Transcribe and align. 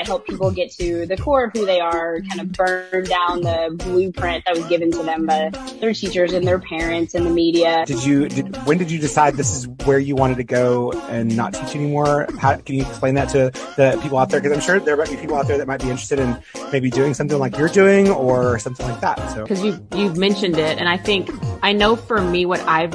I 0.00 0.04
help 0.06 0.26
people 0.26 0.50
get 0.50 0.72
to 0.72 1.04
the 1.04 1.16
core 1.16 1.44
of 1.44 1.52
who 1.52 1.66
they 1.66 1.78
are, 1.78 2.20
kind 2.20 2.40
of 2.40 2.52
burn 2.52 3.04
down 3.04 3.42
the 3.42 3.74
blueprint 3.76 4.44
that 4.46 4.56
was 4.56 4.64
given 4.66 4.90
to 4.92 5.02
them 5.02 5.26
by 5.26 5.50
their 5.78 5.92
teachers 5.92 6.32
and 6.32 6.46
their 6.46 6.58
parents 6.58 7.14
and 7.14 7.26
the 7.26 7.30
media. 7.30 7.84
Did 7.86 8.02
you? 8.02 8.28
Did, 8.28 8.56
when 8.66 8.78
did 8.78 8.90
you 8.90 8.98
decide 8.98 9.34
this 9.34 9.54
is 9.54 9.68
where 9.84 9.98
you 9.98 10.16
wanted 10.16 10.36
to 10.36 10.44
go 10.44 10.92
and 11.10 11.36
not 11.36 11.52
teach 11.52 11.74
anymore? 11.74 12.26
How 12.38 12.56
can 12.56 12.76
you 12.76 12.82
explain 12.82 13.14
that 13.14 13.28
to 13.30 13.50
the 13.76 13.98
people 14.02 14.16
out 14.16 14.30
there? 14.30 14.40
Because 14.40 14.56
I'm 14.56 14.62
sure 14.62 14.80
there 14.80 14.96
might 14.96 15.10
be 15.10 15.16
people 15.16 15.36
out 15.36 15.46
there 15.46 15.58
that 15.58 15.66
might 15.66 15.82
be 15.82 15.90
interested 15.90 16.18
in 16.18 16.42
maybe 16.72 16.90
doing 16.90 17.12
something 17.12 17.38
like 17.38 17.58
you're 17.58 17.68
doing 17.68 18.08
or 18.08 18.58
something 18.58 18.88
like 18.88 19.00
that. 19.00 19.18
So 19.34 19.42
because 19.42 19.62
you 19.62 19.86
you've 19.94 20.16
mentioned 20.16 20.56
it, 20.56 20.78
and 20.78 20.88
I 20.88 20.96
think 20.96 21.30
I 21.62 21.72
know 21.72 21.94
for 21.94 22.22
me 22.22 22.46
what 22.46 22.60
I've 22.60 22.94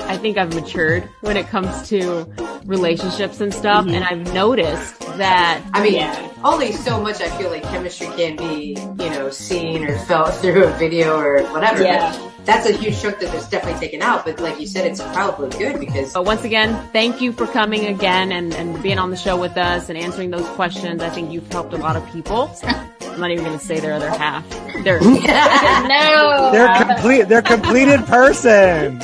I 0.00 0.16
think 0.16 0.38
I've 0.38 0.54
matured 0.54 1.08
when 1.22 1.36
it 1.36 1.48
comes 1.48 1.88
to 1.88 2.24
relationships 2.64 3.40
and 3.40 3.52
stuff, 3.52 3.84
mm-hmm. 3.84 3.94
and 3.94 4.04
I've 4.04 4.32
noticed 4.32 5.00
that. 5.18 5.62
I 5.72 5.82
mean, 5.82 5.94
yeah. 5.94 6.25
Only 6.44 6.72
so 6.72 7.00
much 7.00 7.20
I 7.20 7.28
feel 7.38 7.50
like 7.50 7.62
chemistry 7.64 8.08
can 8.08 8.36
be, 8.36 8.76
you 9.02 9.10
know, 9.10 9.30
seen 9.30 9.84
or 9.84 9.98
felt 10.00 10.34
through 10.40 10.64
a 10.64 10.72
video 10.72 11.18
or 11.18 11.42
whatever. 11.52 11.82
Yeah. 11.82 12.16
But 12.16 12.46
that's 12.46 12.66
a 12.68 12.72
huge 12.72 13.00
chunk 13.00 13.18
that 13.18 13.34
is 13.34 13.48
definitely 13.48 13.80
taken 13.80 14.02
out. 14.02 14.24
But 14.24 14.40
like 14.40 14.60
you 14.60 14.66
said, 14.66 14.86
it's 14.86 15.00
probably 15.00 15.50
good 15.58 15.80
because. 15.80 16.12
But 16.12 16.24
once 16.24 16.44
again, 16.44 16.88
thank 16.92 17.20
you 17.20 17.32
for 17.32 17.46
coming 17.46 17.86
again 17.86 18.32
and, 18.32 18.54
and 18.54 18.80
being 18.82 18.98
on 18.98 19.10
the 19.10 19.16
show 19.16 19.36
with 19.38 19.56
us 19.56 19.88
and 19.88 19.98
answering 19.98 20.30
those 20.30 20.46
questions. 20.50 21.02
I 21.02 21.10
think 21.10 21.32
you've 21.32 21.50
helped 21.50 21.72
a 21.72 21.78
lot 21.78 21.96
of 21.96 22.08
people. 22.12 22.50
I'm 22.62 23.20
not 23.20 23.30
even 23.30 23.44
going 23.44 23.58
to 23.58 23.64
say 23.64 23.80
their 23.80 23.94
other 23.94 24.10
half. 24.10 24.48
They're 24.84 25.00
no. 25.00 26.50
They're 26.52 26.84
complete. 26.84 27.28
They're 27.28 27.42
completed 27.42 28.04
person. 28.06 29.00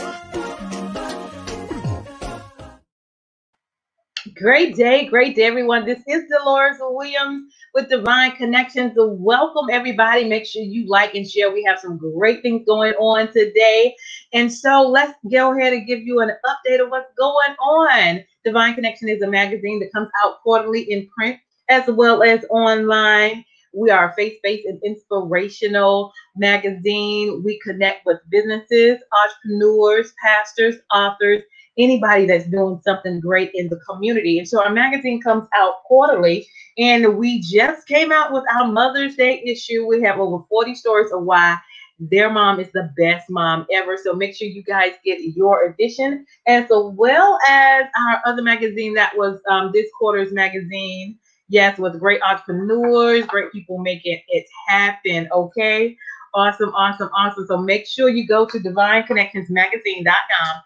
Great 4.43 4.75
day, 4.75 5.07
great 5.07 5.37
day, 5.37 5.45
everyone. 5.45 5.87
This 5.87 6.03
is 6.09 6.25
Dolores 6.29 6.79
Williams 6.81 7.53
with 7.75 7.89
Divine 7.89 8.33
Connections. 8.33 8.93
Welcome, 8.97 9.71
everybody. 9.71 10.25
Make 10.25 10.47
sure 10.47 10.63
you 10.63 10.89
like 10.89 11.15
and 11.15 11.29
share. 11.31 11.53
We 11.53 11.63
have 11.63 11.79
some 11.79 11.97
great 11.97 12.43
things 12.43 12.67
going 12.67 12.95
on 12.95 13.33
today. 13.33 13.95
And 14.33 14.53
so 14.53 14.83
let's 14.83 15.17
go 15.31 15.57
ahead 15.57 15.75
and 15.75 15.87
give 15.87 16.01
you 16.01 16.19
an 16.23 16.33
update 16.45 16.83
of 16.83 16.91
what's 16.91 17.15
going 17.17 17.55
on. 17.61 18.25
Divine 18.45 18.75
Connection 18.75 19.09
is 19.09 19.23
a 19.23 19.31
magazine 19.31 19.79
that 19.79 19.93
comes 19.93 20.09
out 20.25 20.43
quarterly 20.43 20.91
in 20.91 21.09
print 21.17 21.39
as 21.71 21.87
well 21.87 22.25
as 22.25 22.45
online. 22.51 23.45
We 23.73 23.91
are 23.91 24.11
a 24.11 24.15
faith 24.15 24.41
based 24.43 24.67
and 24.67 24.81
inspirational 24.83 26.13
magazine. 26.37 27.43
We 27.45 27.61
connect 27.61 28.05
with 28.07 28.19
businesses, 28.29 28.99
entrepreneurs, 29.25 30.13
pastors, 30.21 30.77
authors, 30.93 31.43
anybody 31.79 32.27
that's 32.27 32.47
doing 32.47 32.81
something 32.85 33.21
great 33.21 33.51
in 33.55 33.69
the 33.69 33.81
community. 33.89 34.39
And 34.39 34.49
so 34.49 34.63
our 34.63 34.71
magazine 34.71 35.21
comes 35.21 35.49
out 35.55 35.83
quarterly, 35.85 36.47
and 36.79 37.17
we 37.17 37.41
just 37.41 37.87
came 37.87 38.13
out 38.13 38.33
with 38.33 38.45
our 38.53 38.71
Mother's 38.71 39.17
Day 39.17 39.43
issue. 39.45 39.87
We 39.87 40.03
have 40.03 40.19
over 40.19 40.45
40 40.49 40.75
stories 40.75 41.13
of 41.13 41.25
why 41.25 41.59
their 41.99 42.31
mom 42.31 42.59
is 42.59 42.71
the 42.73 42.93
best 42.97 43.31
mom 43.31 43.67
ever. 43.73 43.97
So 44.03 44.15
make 44.15 44.35
sure 44.35 44.49
you 44.49 44.63
guys 44.63 44.93
get 45.05 45.21
your 45.37 45.65
edition, 45.65 46.27
as 46.47 46.67
well 46.71 47.39
as 47.49 47.85
our 47.99 48.21
other 48.25 48.43
magazine 48.43 48.95
that 48.95 49.17
was 49.17 49.39
um, 49.49 49.71
this 49.73 49.87
quarter's 49.99 50.33
magazine. 50.33 51.19
Yes, 51.49 51.79
with 51.79 52.01
great 52.01 52.23
entrepreneurs, 52.23 53.27
great 53.27 53.53
people 53.53 53.79
making 53.79 54.21
it 54.29 54.47
happen. 54.69 55.29
Okay. 55.33 55.97
Awesome, 56.35 56.71
awesome, 56.71 57.11
awesome. 57.15 57.47
So 57.47 57.59
make 57.59 57.87
sure 57.87 58.09
you 58.09 58.27
go 58.27 58.47
to 58.47 58.59
divineconnectionsmagazine.com 58.59 60.63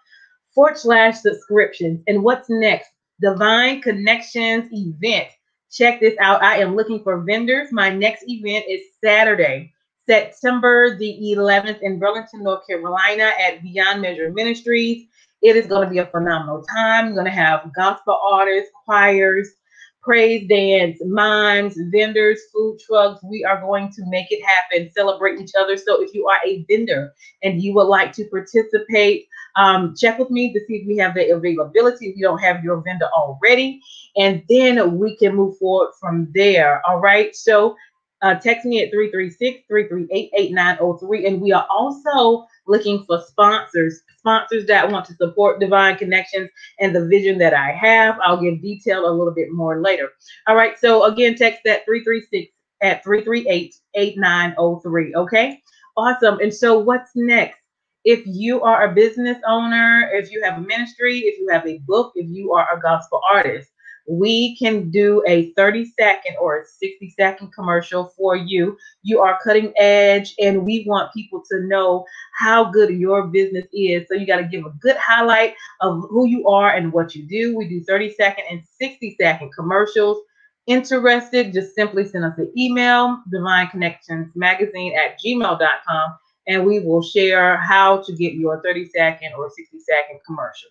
forward 0.56 0.78
slash 0.78 1.20
subscriptions. 1.20 2.02
And 2.08 2.24
what's 2.24 2.48
next? 2.50 2.88
Divine 3.22 3.82
Connections 3.82 4.68
event. 4.72 5.28
Check 5.70 6.00
this 6.00 6.16
out. 6.18 6.42
I 6.42 6.58
am 6.58 6.74
looking 6.74 7.02
for 7.04 7.22
vendors. 7.22 7.68
My 7.72 7.90
next 7.90 8.24
event 8.26 8.64
is 8.68 8.80
Saturday, 9.04 9.72
September 10.08 10.96
the 10.98 11.34
11th 11.36 11.80
in 11.82 12.00
Burlington, 12.00 12.42
North 12.42 12.66
Carolina 12.66 13.32
at 13.38 13.62
Beyond 13.62 14.02
Measure 14.02 14.32
Ministries. 14.32 15.06
It 15.42 15.56
is 15.56 15.66
going 15.66 15.86
to 15.86 15.90
be 15.90 15.98
a 15.98 16.06
phenomenal 16.06 16.64
time. 16.74 17.06
I'm 17.08 17.14
going 17.14 17.26
to 17.26 17.32
have 17.32 17.70
gospel 17.76 18.18
artists, 18.24 18.70
choirs, 18.86 19.50
praise 20.02 20.48
dance, 20.48 20.98
mimes, 21.04 21.76
vendors, 21.92 22.40
food 22.54 22.78
trucks. 22.86 23.22
We 23.24 23.44
are 23.44 23.60
going 23.60 23.90
to 23.92 24.02
make 24.08 24.28
it 24.30 24.42
happen, 24.44 24.90
celebrate 24.96 25.40
each 25.40 25.52
other. 25.60 25.76
So 25.76 26.02
if 26.02 26.14
you 26.14 26.26
are 26.28 26.40
a 26.46 26.64
vendor 26.70 27.12
and 27.42 27.60
you 27.60 27.74
would 27.74 27.88
like 27.88 28.12
to 28.14 28.24
participate, 28.30 29.26
um, 29.56 29.94
check 29.96 30.18
with 30.18 30.30
me 30.30 30.52
to 30.52 30.60
see 30.66 30.76
if 30.76 30.86
we 30.86 30.96
have 30.98 31.14
the 31.14 31.30
availability. 31.30 32.08
If 32.08 32.16
you 32.16 32.22
don't 32.22 32.38
have 32.38 32.62
your 32.62 32.82
vendor 32.82 33.08
already, 33.16 33.80
and 34.16 34.42
then 34.48 34.98
we 34.98 35.16
can 35.16 35.34
move 35.34 35.56
forward 35.58 35.92
from 36.00 36.30
there. 36.34 36.82
All 36.86 37.00
right. 37.00 37.34
So 37.34 37.76
uh, 38.22 38.34
text 38.34 38.64
me 38.64 38.82
at 38.82 38.90
336 38.90 39.64
338 39.68 40.30
8903. 40.36 41.26
And 41.26 41.40
we 41.40 41.52
are 41.52 41.66
also 41.70 42.46
looking 42.66 43.04
for 43.06 43.22
sponsors, 43.26 44.00
sponsors 44.18 44.66
that 44.66 44.90
want 44.90 45.06
to 45.06 45.14
support 45.14 45.60
Divine 45.60 45.96
Connections 45.96 46.50
and 46.80 46.94
the 46.94 47.06
vision 47.06 47.38
that 47.38 47.54
I 47.54 47.72
have. 47.72 48.18
I'll 48.22 48.40
give 48.40 48.62
detail 48.62 49.08
a 49.08 49.12
little 49.12 49.34
bit 49.34 49.52
more 49.52 49.80
later. 49.80 50.10
All 50.46 50.56
right. 50.56 50.78
So 50.78 51.04
again, 51.04 51.34
text 51.34 51.60
that 51.64 51.84
336 51.84 52.52
at 52.82 53.02
338 53.04 53.74
8903. 53.94 55.14
Okay. 55.14 55.62
Awesome. 55.96 56.38
And 56.40 56.52
so 56.52 56.78
what's 56.78 57.10
next? 57.14 57.58
If 58.06 58.22
you 58.24 58.62
are 58.62 58.84
a 58.84 58.94
business 58.94 59.36
owner, 59.48 60.08
if 60.12 60.30
you 60.30 60.40
have 60.44 60.58
a 60.58 60.60
ministry, 60.60 61.18
if 61.18 61.40
you 61.40 61.48
have 61.48 61.66
a 61.66 61.78
book, 61.78 62.12
if 62.14 62.28
you 62.30 62.52
are 62.52 62.68
a 62.72 62.80
gospel 62.80 63.20
artist, 63.30 63.68
we 64.08 64.56
can 64.56 64.92
do 64.92 65.24
a 65.26 65.52
30 65.54 65.92
second 65.98 66.36
or 66.40 66.60
a 66.60 66.64
60 66.64 67.12
second 67.18 67.52
commercial 67.52 68.12
for 68.16 68.36
you. 68.36 68.78
You 69.02 69.18
are 69.22 69.40
cutting 69.42 69.72
edge, 69.76 70.36
and 70.38 70.64
we 70.64 70.84
want 70.86 71.12
people 71.12 71.42
to 71.50 71.62
know 71.62 72.04
how 72.38 72.70
good 72.70 72.90
your 72.90 73.26
business 73.26 73.66
is. 73.72 74.06
So 74.08 74.14
you 74.14 74.24
got 74.24 74.36
to 74.36 74.44
give 74.44 74.64
a 74.64 74.72
good 74.80 74.96
highlight 74.96 75.54
of 75.80 76.04
who 76.08 76.28
you 76.28 76.46
are 76.46 76.76
and 76.76 76.92
what 76.92 77.16
you 77.16 77.24
do. 77.24 77.56
We 77.56 77.68
do 77.68 77.82
30 77.82 78.14
second 78.14 78.44
and 78.48 78.62
60 78.80 79.16
second 79.20 79.50
commercials. 79.52 80.18
Interested, 80.68 81.52
just 81.52 81.74
simply 81.74 82.06
send 82.06 82.24
us 82.24 82.38
an 82.38 82.52
email, 82.56 83.20
Divine 83.32 83.66
Connections 83.68 84.30
Magazine 84.36 84.96
at 84.96 85.18
gmail.com 85.20 86.14
and 86.46 86.64
we 86.64 86.80
will 86.80 87.02
share 87.02 87.56
how 87.56 88.02
to 88.02 88.12
get 88.12 88.34
your 88.34 88.62
30 88.62 88.88
second 88.88 89.32
or 89.36 89.50
60 89.50 89.78
second 89.80 90.20
commercial. 90.26 90.70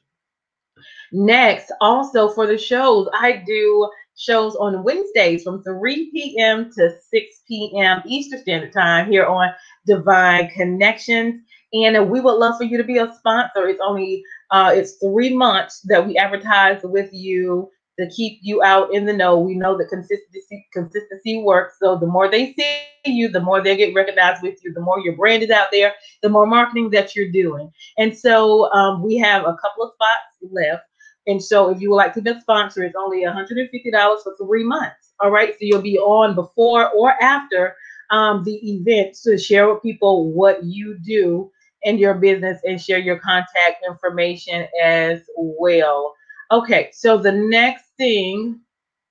Next, 1.12 1.72
also 1.82 2.30
for 2.30 2.48
the 2.48 2.58
shows, 2.58 3.08
I 3.14 3.44
do 3.46 3.90
shows 4.18 4.56
on 4.56 4.84
Wednesdays 4.84 5.44
from 5.44 5.62
3 5.64 6.12
p.m. 6.12 6.72
to 6.74 6.96
6 7.12 7.42
p.m. 7.48 8.02
Eastern 8.06 8.42
Standard 8.42 8.74
Time 8.74 9.12
here 9.12 9.26
on 9.26 9.50
Divine 9.86 10.50
Connections. 10.50 11.42
And 11.74 12.10
we 12.10 12.22
would 12.22 12.36
love 12.36 12.58
for 12.58 12.64
you 12.64 12.78
to 12.78 12.84
be 12.84 13.00
a 13.00 13.14
sponsor. 13.14 13.68
It's 13.68 13.82
only 13.84 14.24
uh, 14.52 14.72
it's 14.74 14.98
three 15.04 15.36
months 15.36 15.82
that 15.82 16.06
we 16.06 16.18
advertise 16.18 16.80
with 16.84 17.10
you 17.12 17.70
to 18.00 18.10
keep 18.10 18.40
you 18.42 18.62
out 18.64 18.94
in 18.94 19.06
the 19.06 19.14
know. 19.14 19.40
We 19.40 19.56
know 19.56 19.78
that 19.78 19.90
consistency 19.90 20.68
consistency 20.74 21.42
works. 21.42 21.76
So 21.82 21.98
the 21.98 22.08
more 22.08 22.30
they 22.30 22.54
see 22.54 22.86
you, 23.06 23.30
the 23.30 23.40
more 23.40 23.62
they 23.62 23.76
get 23.76 23.94
recognized 23.94 24.44
with 24.44 24.64
you, 24.64 24.74
the 24.74 24.82
more 24.82 25.00
your 25.00 25.16
brand 25.16 25.44
is 25.44 25.50
out 25.50 25.68
there, 25.72 25.94
the 26.22 26.30
more 26.30 26.46
marketing 26.46 26.90
that 26.92 27.16
you're 27.16 27.32
doing. 27.32 27.72
And 27.98 28.18
so 28.18 28.72
um, 28.74 29.04
we 29.04 29.18
have 29.18 29.44
a 29.44 29.56
couple 29.62 29.84
of 29.84 29.94
spots 29.94 30.52
left. 30.52 30.84
And 31.28 31.42
so 31.42 31.70
if 31.70 31.82
you 31.82 31.90
would 31.90 31.96
like 31.96 32.14
to 32.16 32.22
be 32.22 32.32
a 32.32 32.42
sponsor, 32.42 32.84
it's 32.84 32.96
only 32.96 33.24
$150 33.24 34.24
for 34.24 34.36
three 34.38 34.64
months. 34.64 35.14
All 35.20 35.32
right. 35.32 35.54
So 35.54 35.60
you'll 35.62 35.82
be 35.82 35.98
on 35.98 36.36
before 36.36 36.90
or 36.92 37.14
after 37.24 37.76
um, 38.12 38.44
the 38.44 38.58
event 38.72 39.18
to 39.24 39.38
share 39.38 39.72
with 39.72 39.82
people 39.82 40.32
what 40.32 40.64
you 40.64 40.98
do 41.00 41.52
in 41.84 41.98
your 41.98 42.16
business 42.16 42.60
and 42.66 42.82
share 42.82 43.00
your 43.00 43.20
contact 43.20 43.84
information 43.88 44.68
as 44.84 45.22
well. 45.38 46.14
Okay, 46.52 46.90
so 46.94 47.18
the 47.18 47.32
next 47.32 47.85
thing 47.98 48.60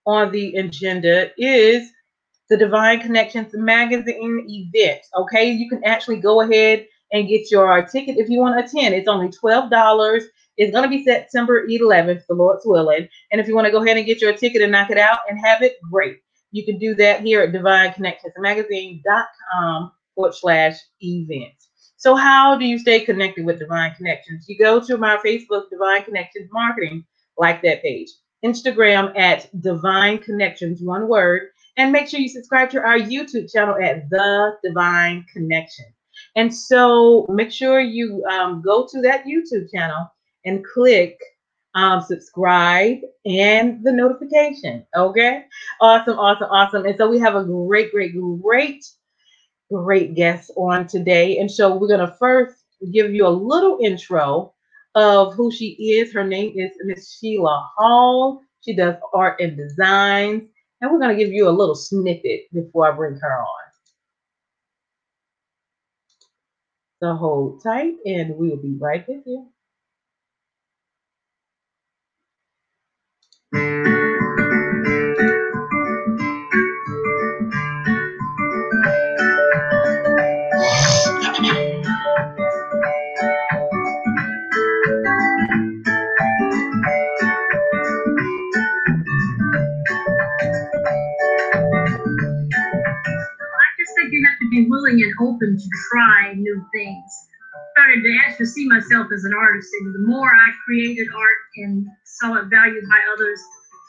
on 0.06 0.32
the 0.32 0.56
agenda 0.56 1.30
is 1.38 1.90
the 2.50 2.56
Divine 2.56 3.00
Connections 3.00 3.52
Magazine 3.54 4.44
event. 4.48 5.00
Okay, 5.16 5.50
you 5.50 5.68
can 5.68 5.82
actually 5.84 6.18
go 6.18 6.42
ahead 6.42 6.86
and 7.12 7.28
get 7.28 7.50
your 7.50 7.82
ticket 7.82 8.18
if 8.18 8.28
you 8.28 8.40
want 8.40 8.58
to 8.58 8.64
attend. 8.64 8.94
It's 8.94 9.08
only 9.08 9.28
$12. 9.28 10.22
It's 10.56 10.72
going 10.72 10.84
to 10.84 10.88
be 10.88 11.04
September 11.04 11.66
11th, 11.66 12.26
the 12.26 12.34
Lord's 12.34 12.64
willing. 12.64 13.08
And 13.32 13.40
if 13.40 13.48
you 13.48 13.54
want 13.54 13.66
to 13.66 13.72
go 13.72 13.82
ahead 13.82 13.96
and 13.96 14.04
get 14.06 14.20
your 14.20 14.34
ticket 14.34 14.62
and 14.62 14.72
knock 14.72 14.90
it 14.90 14.98
out 14.98 15.18
and 15.28 15.38
have 15.44 15.62
it, 15.62 15.76
great. 15.90 16.18
You 16.52 16.64
can 16.64 16.78
do 16.78 16.94
that 16.96 17.22
here 17.22 17.42
at 17.42 17.52
divineconnectionsmagazine.com 17.52 19.92
forward 20.14 20.34
slash 20.34 20.76
events. 21.02 21.70
So, 21.96 22.14
how 22.14 22.56
do 22.56 22.66
you 22.66 22.78
stay 22.78 23.00
connected 23.00 23.44
with 23.44 23.58
Divine 23.58 23.94
Connections? 23.94 24.48
You 24.48 24.56
go 24.58 24.78
to 24.78 24.96
my 24.96 25.16
Facebook, 25.16 25.68
Divine 25.70 26.04
Connections 26.04 26.48
Marketing, 26.52 27.04
like 27.38 27.62
that 27.62 27.82
page. 27.82 28.10
Instagram 28.44 29.18
at 29.18 29.48
Divine 29.60 30.18
Connections, 30.18 30.82
one 30.82 31.08
word. 31.08 31.48
And 31.76 31.90
make 31.90 32.08
sure 32.08 32.20
you 32.20 32.28
subscribe 32.28 32.70
to 32.70 32.80
our 32.80 32.98
YouTube 32.98 33.52
channel 33.52 33.76
at 33.82 34.08
The 34.10 34.56
Divine 34.62 35.26
Connection. 35.32 35.86
And 36.36 36.54
so 36.54 37.26
make 37.28 37.50
sure 37.50 37.80
you 37.80 38.24
um, 38.26 38.62
go 38.62 38.86
to 38.86 39.00
that 39.02 39.24
YouTube 39.24 39.70
channel 39.72 40.06
and 40.44 40.64
click 40.64 41.18
um, 41.74 42.00
subscribe 42.00 42.98
and 43.26 43.82
the 43.82 43.92
notification. 43.92 44.86
Okay. 44.96 45.44
Awesome, 45.80 46.18
awesome, 46.18 46.48
awesome. 46.50 46.86
And 46.86 46.96
so 46.96 47.10
we 47.10 47.18
have 47.18 47.34
a 47.34 47.44
great, 47.44 47.90
great, 47.90 48.14
great, 48.40 48.84
great 49.72 50.14
guest 50.14 50.52
on 50.56 50.86
today. 50.86 51.38
And 51.38 51.50
so 51.50 51.76
we're 51.76 51.88
going 51.88 52.06
to 52.06 52.16
first 52.18 52.56
give 52.92 53.12
you 53.12 53.26
a 53.26 53.28
little 53.28 53.78
intro 53.82 54.53
of 54.94 55.34
who 55.34 55.50
she 55.52 55.70
is. 55.70 56.12
Her 56.12 56.24
name 56.24 56.54
is 56.56 56.72
Miss 56.84 57.18
Sheila 57.18 57.70
Hall. 57.76 58.42
She 58.62 58.76
does 58.76 58.96
art 59.14 59.40
and 59.40 59.56
designs. 59.56 60.44
And 60.80 60.92
we're 60.92 61.00
going 61.00 61.16
to 61.16 61.22
give 61.24 61.32
you 61.32 61.48
a 61.48 61.50
little 61.50 61.74
snippet 61.76 62.42
before 62.52 62.92
I 62.92 62.96
bring 62.96 63.16
her 63.16 63.38
on. 63.40 63.46
So 67.02 67.14
hold 67.14 67.62
tight 67.62 67.94
and 68.06 68.36
we'll 68.36 68.56
be 68.56 68.76
right 68.80 69.06
with 69.08 69.24
you. 69.26 69.48
To 95.58 95.68
try 95.90 96.34
new 96.34 96.64
things. 96.72 97.28
I 97.54 97.80
started 97.80 98.02
to 98.02 98.18
actually 98.26 98.46
see 98.46 98.68
myself 98.68 99.08
as 99.14 99.24
an 99.24 99.34
artist, 99.34 99.68
and 99.80 99.94
the 99.94 100.06
more 100.06 100.28
I 100.28 100.50
created 100.64 101.08
art 101.14 101.40
and 101.56 101.86
saw 102.04 102.34
it 102.36 102.46
valued 102.46 102.84
by 102.88 103.00
others, 103.14 103.40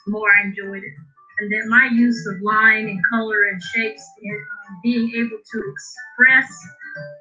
the 0.05 0.11
more 0.11 0.29
I 0.29 0.47
enjoyed 0.47 0.83
it. 0.83 0.93
And 1.39 1.51
that 1.51 1.65
my 1.67 1.89
use 1.91 2.25
of 2.27 2.41
line 2.41 2.87
and 2.87 2.99
color 3.11 3.43
and 3.51 3.61
shapes 3.61 4.03
and 4.23 4.39
being 4.83 5.11
able 5.15 5.37
to 5.51 5.73
express 5.73 6.49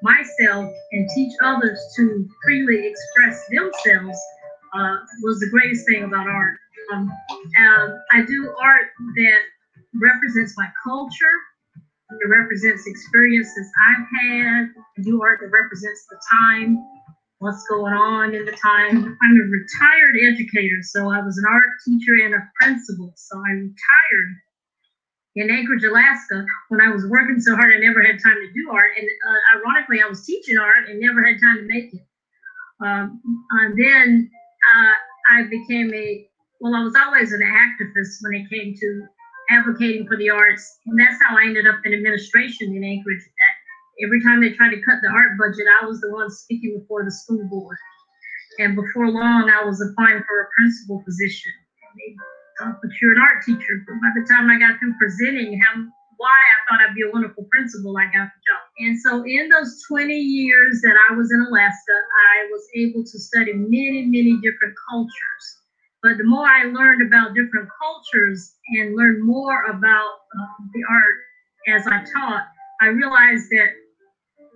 myself 0.01 0.71
and 0.91 1.09
teach 1.13 1.33
others 1.43 1.79
to 1.97 2.27
freely 2.43 2.87
express 2.87 3.45
themselves 3.49 4.17
uh, 4.73 4.97
was 5.23 5.39
the 5.39 5.49
greatest 5.49 5.85
thing 5.87 6.03
about 6.03 6.27
art. 6.27 6.57
Um, 6.93 7.11
um, 7.59 7.99
I 8.11 8.23
do 8.25 8.53
art 8.61 8.87
that 9.15 9.39
represents 9.95 10.55
my 10.57 10.67
culture 10.83 11.35
it 12.09 12.29
represents 12.29 12.87
experiences 12.87 13.67
I've 13.89 14.05
had. 14.21 14.67
You 14.97 15.21
art 15.21 15.39
that 15.41 15.49
represents 15.51 16.05
the 16.09 16.17
time, 16.31 16.77
what's 17.39 17.65
going 17.67 17.93
on 17.93 18.35
in 18.35 18.45
the 18.45 18.51
time. 18.53 19.17
I'm 19.21 19.35
a 19.35 19.45
retired 19.49 20.15
educator, 20.21 20.81
so 20.81 21.11
I 21.11 21.21
was 21.21 21.37
an 21.37 21.45
art 21.49 21.69
teacher 21.85 22.15
and 22.23 22.35
a 22.35 22.43
principal. 22.59 23.13
So 23.15 23.37
I 23.37 23.51
retired 23.51 24.35
in 25.35 25.49
Anchorage, 25.51 25.83
Alaska, 25.83 26.45
when 26.69 26.79
I 26.79 26.89
was 26.89 27.05
working 27.07 27.41
so 27.41 27.55
hard, 27.55 27.73
I 27.75 27.79
never 27.79 28.01
had 28.01 28.23
time 28.23 28.39
to 28.39 28.53
do 28.53 28.71
art. 28.71 28.91
And 28.97 29.05
uh, 29.05 29.59
ironically, 29.59 30.01
I 30.01 30.07
was 30.07 30.25
teaching 30.25 30.57
art 30.57 30.87
and 30.89 30.99
never 30.99 31.23
had 31.23 31.35
time 31.41 31.57
to 31.57 31.63
make 31.63 31.93
it. 31.93 32.07
Um, 32.79 33.21
and 33.51 33.77
then 33.77 34.29
uh, 34.75 35.37
I 35.37 35.43
became 35.43 35.93
a 35.93 36.27
well, 36.61 36.73
I 36.73 36.83
was 36.83 36.95
always 36.95 37.33
an 37.33 37.41
activist 37.41 38.17
when 38.21 38.33
it 38.33 38.49
came 38.49 38.73
to 38.79 39.05
advocating 39.49 40.07
for 40.07 40.17
the 40.17 40.29
arts. 40.29 40.79
And 40.85 40.99
that's 40.99 41.17
how 41.21 41.37
I 41.37 41.43
ended 41.43 41.67
up 41.67 41.79
in 41.85 41.93
administration 41.93 42.75
in 42.75 42.83
Anchorage. 42.83 43.23
Every 44.03 44.21
time 44.21 44.41
they 44.41 44.51
tried 44.51 44.71
to 44.71 44.81
cut 44.83 44.99
the 45.01 45.07
art 45.07 45.37
budget, 45.37 45.65
I 45.81 45.85
was 45.85 46.01
the 46.01 46.11
one 46.11 46.29
speaking 46.29 46.79
before 46.79 47.05
the 47.05 47.11
school 47.11 47.43
board. 47.49 47.77
And 48.59 48.75
before 48.75 49.09
long, 49.09 49.49
I 49.49 49.63
was 49.63 49.81
applying 49.81 50.23
for 50.23 50.41
a 50.41 50.47
principal 50.57 51.03
position. 51.03 51.51
They 51.95 52.15
thought, 52.59 52.79
but 52.81 52.91
you're 53.01 53.13
an 53.13 53.21
art 53.21 53.43
teacher. 53.43 53.83
But 53.87 53.95
by 53.99 54.11
the 54.15 54.27
time 54.27 54.49
I 54.49 54.59
got 54.59 54.79
through 54.79 54.95
presenting 54.99 55.59
how 55.59 55.87
why 56.17 56.31
I 56.31 56.57
thought 56.67 56.79
I'd 56.79 56.95
be 56.95 57.03
a 57.03 57.11
wonderful 57.11 57.45
principal, 57.51 57.95
I 57.97 58.05
got 58.05 58.31
the 58.31 58.41
job. 58.47 58.63
And 58.79 58.99
so 58.99 59.23
in 59.27 59.49
those 59.49 59.83
20 59.87 60.15
years 60.15 60.79
that 60.83 60.95
I 61.09 61.15
was 61.15 61.31
in 61.31 61.41
Alaska, 61.41 61.95
I 62.31 62.47
was 62.51 62.63
able 62.75 63.03
to 63.03 63.19
study 63.19 63.51
many, 63.53 64.07
many 64.07 64.39
different 64.39 64.75
cultures 64.89 65.45
but 66.05 66.17
the 66.17 66.23
more 66.23 66.45
I 66.45 66.65
learned 66.65 67.01
about 67.01 67.33
different 67.33 67.67
cultures 67.81 68.53
and 68.77 68.95
learned 68.95 69.25
more 69.25 69.63
about 69.63 70.11
um, 70.37 70.69
the 70.71 70.83
art 70.87 71.15
as 71.67 71.87
I 71.87 72.03
taught, 72.13 72.43
I 72.79 72.87
realized 72.87 73.49
that 73.49 73.69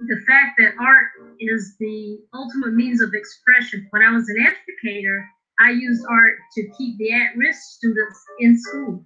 the 0.05 0.17
fact 0.27 0.59
that 0.59 0.73
art 0.79 1.07
is 1.39 1.73
the 1.79 2.19
ultimate 2.35 2.73
means 2.73 3.01
of 3.01 3.09
expression. 3.15 3.83
When 3.89 4.03
I 4.03 4.11
was 4.11 4.29
an 4.29 4.35
educator, 4.45 5.25
I 5.59 5.71
used 5.71 6.05
art 6.07 6.35
to 6.53 6.63
keep 6.77 6.99
the 6.99 7.13
at 7.13 7.35
risk 7.35 7.59
students 7.59 8.19
in 8.37 8.55
school. 8.55 9.03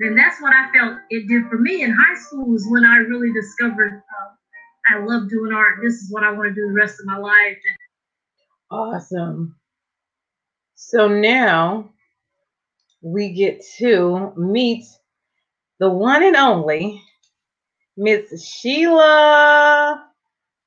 And 0.00 0.18
that's 0.18 0.42
what 0.42 0.52
I 0.52 0.68
felt 0.72 0.98
it 1.10 1.28
did 1.28 1.44
for 1.48 1.58
me 1.58 1.84
in 1.84 1.92
high 1.92 2.18
school 2.18 2.48
was 2.48 2.66
when 2.70 2.84
I 2.84 2.96
really 2.96 3.32
discovered 3.32 3.92
uh, 3.92 4.96
I 4.96 5.04
love 5.04 5.28
doing 5.28 5.52
art. 5.52 5.76
This 5.80 5.94
is 5.94 6.10
what 6.10 6.24
I 6.24 6.32
want 6.32 6.48
to 6.48 6.54
do 6.54 6.66
the 6.66 6.74
rest 6.74 6.98
of 6.98 7.06
my 7.06 7.18
life. 7.18 7.56
Awesome. 8.68 9.54
So 10.84 11.08
now 11.08 11.90
we 13.00 13.32
get 13.32 13.64
to 13.78 14.32
meet 14.36 14.84
the 15.78 15.88
one 15.88 16.22
and 16.22 16.36
only 16.36 17.00
Miss 17.96 18.44
Sheila 18.44 20.06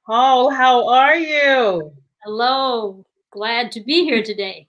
Hall. 0.08 0.50
How 0.50 0.88
are 0.88 1.16
you? 1.16 1.94
Hello. 2.24 3.06
Glad 3.32 3.72
to 3.74 3.82
be 3.82 4.04
here 4.04 4.24
today. 4.24 4.68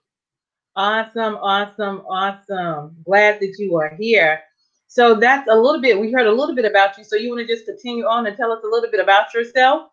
Awesome, 0.75 1.37
awesome, 1.37 2.01
awesome. 2.07 2.97
Glad 3.03 3.39
that 3.39 3.55
you 3.57 3.77
are 3.77 3.95
here. 3.97 4.41
So 4.87 5.15
that's 5.15 5.49
a 5.49 5.55
little 5.55 5.81
bit, 5.81 5.99
we 5.99 6.11
heard 6.11 6.27
a 6.27 6.31
little 6.31 6.55
bit 6.55 6.65
about 6.65 6.97
you. 6.99 7.03
So 7.03 7.15
you 7.15 7.29
want 7.29 7.47
to 7.47 7.51
just 7.51 7.65
continue 7.65 8.05
on 8.05 8.27
and 8.27 8.37
tell 8.37 8.51
us 8.51 8.63
a 8.63 8.67
little 8.67 8.91
bit 8.91 8.99
about 8.99 9.33
yourself? 9.33 9.89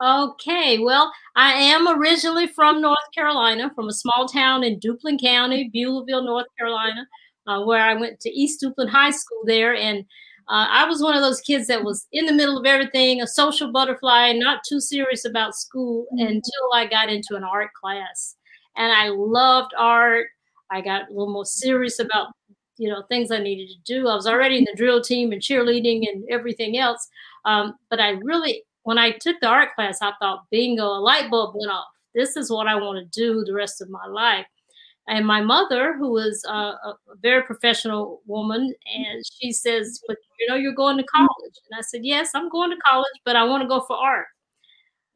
Okay, 0.00 0.78
well, 0.78 1.12
I 1.34 1.54
am 1.54 1.88
originally 1.88 2.46
from 2.46 2.80
North 2.80 2.98
Carolina, 3.12 3.72
from 3.74 3.88
a 3.88 3.92
small 3.92 4.28
town 4.28 4.62
in 4.62 4.78
Duplin 4.78 5.20
County, 5.20 5.70
Beulaville, 5.74 6.24
North 6.24 6.46
Carolina, 6.56 7.04
uh, 7.48 7.64
where 7.64 7.82
I 7.82 7.94
went 7.94 8.20
to 8.20 8.30
East 8.30 8.62
Duplin 8.62 8.88
High 8.88 9.10
School 9.10 9.42
there. 9.44 9.74
And 9.74 10.04
uh, 10.48 10.66
I 10.70 10.84
was 10.84 11.02
one 11.02 11.16
of 11.16 11.22
those 11.22 11.40
kids 11.40 11.66
that 11.66 11.82
was 11.82 12.06
in 12.12 12.26
the 12.26 12.32
middle 12.32 12.56
of 12.56 12.64
everything, 12.64 13.20
a 13.20 13.26
social 13.26 13.72
butterfly, 13.72 14.32
not 14.34 14.60
too 14.68 14.78
serious 14.78 15.24
about 15.24 15.56
school 15.56 16.06
mm-hmm. 16.14 16.28
until 16.28 16.72
I 16.72 16.86
got 16.86 17.08
into 17.08 17.34
an 17.34 17.42
art 17.42 17.72
class. 17.72 18.36
And 18.76 18.92
I 18.92 19.08
loved 19.08 19.72
art. 19.76 20.28
I 20.70 20.80
got 20.80 21.08
a 21.08 21.12
little 21.12 21.32
more 21.32 21.46
serious 21.46 21.98
about 21.98 22.28
you 22.76 22.88
know 22.88 23.02
things 23.08 23.32
I 23.32 23.38
needed 23.38 23.68
to 23.70 23.92
do. 23.92 24.06
I 24.06 24.14
was 24.14 24.28
already 24.28 24.58
in 24.58 24.64
the 24.64 24.76
drill 24.76 25.02
team 25.02 25.32
and 25.32 25.42
cheerleading 25.42 26.08
and 26.08 26.24
everything 26.30 26.78
else, 26.78 27.08
um, 27.44 27.74
but 27.90 28.00
I 28.00 28.10
really 28.10 28.62
when 28.88 28.96
I 28.96 29.10
took 29.10 29.38
the 29.40 29.46
art 29.46 29.74
class, 29.74 29.98
I 30.00 30.12
thought, 30.18 30.46
bingo, 30.50 30.86
a 30.86 30.98
light 30.98 31.30
bulb 31.30 31.54
went 31.54 31.70
off. 31.70 31.88
This 32.14 32.38
is 32.38 32.50
what 32.50 32.66
I 32.66 32.74
want 32.74 32.96
to 32.98 33.20
do 33.20 33.44
the 33.44 33.52
rest 33.52 33.82
of 33.82 33.90
my 33.90 34.06
life. 34.06 34.46
And 35.06 35.26
my 35.26 35.42
mother, 35.42 35.94
who 35.94 36.10
was 36.10 36.42
a, 36.48 36.54
a 36.54 36.96
very 37.20 37.42
professional 37.42 38.22
woman, 38.24 38.72
and 38.96 39.22
she 39.30 39.52
says, 39.52 40.00
"But 40.08 40.16
you 40.40 40.48
know, 40.48 40.54
you're 40.54 40.72
going 40.72 40.96
to 40.96 41.04
college." 41.04 41.56
And 41.70 41.78
I 41.78 41.82
said, 41.82 42.00
"Yes, 42.02 42.30
I'm 42.34 42.48
going 42.48 42.70
to 42.70 42.78
college, 42.78 43.12
but 43.26 43.36
I 43.36 43.44
want 43.44 43.62
to 43.62 43.68
go 43.68 43.82
for 43.82 43.94
art." 43.94 44.28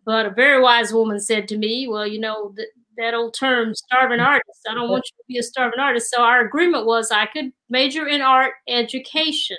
But 0.05 0.27
a 0.27 0.31
very 0.31 0.63
wise 0.63 0.93
woman 0.93 1.19
said 1.19 1.49
to 1.49 1.57
me, 1.57 1.89
"Well, 1.89 2.07
you 2.07 2.21
know 2.21 2.53
that 2.57 2.69
that 2.99 3.15
old 3.15 3.33
term, 3.33 3.75
starving 3.75 4.19
mm-hmm. 4.19 4.27
artist. 4.27 4.67
I 4.69 4.75
don't 4.75 4.91
want 4.91 5.05
you 5.07 5.17
to 5.17 5.25
be 5.29 5.39
a 5.39 5.43
starving 5.43 5.81
artist." 5.81 6.11
So 6.11 6.23
our 6.23 6.45
agreement 6.45 6.85
was 6.85 7.11
I 7.11 7.25
could 7.25 7.53
major 7.71 8.07
in 8.07 8.21
art 8.21 8.53
education. 8.69 9.57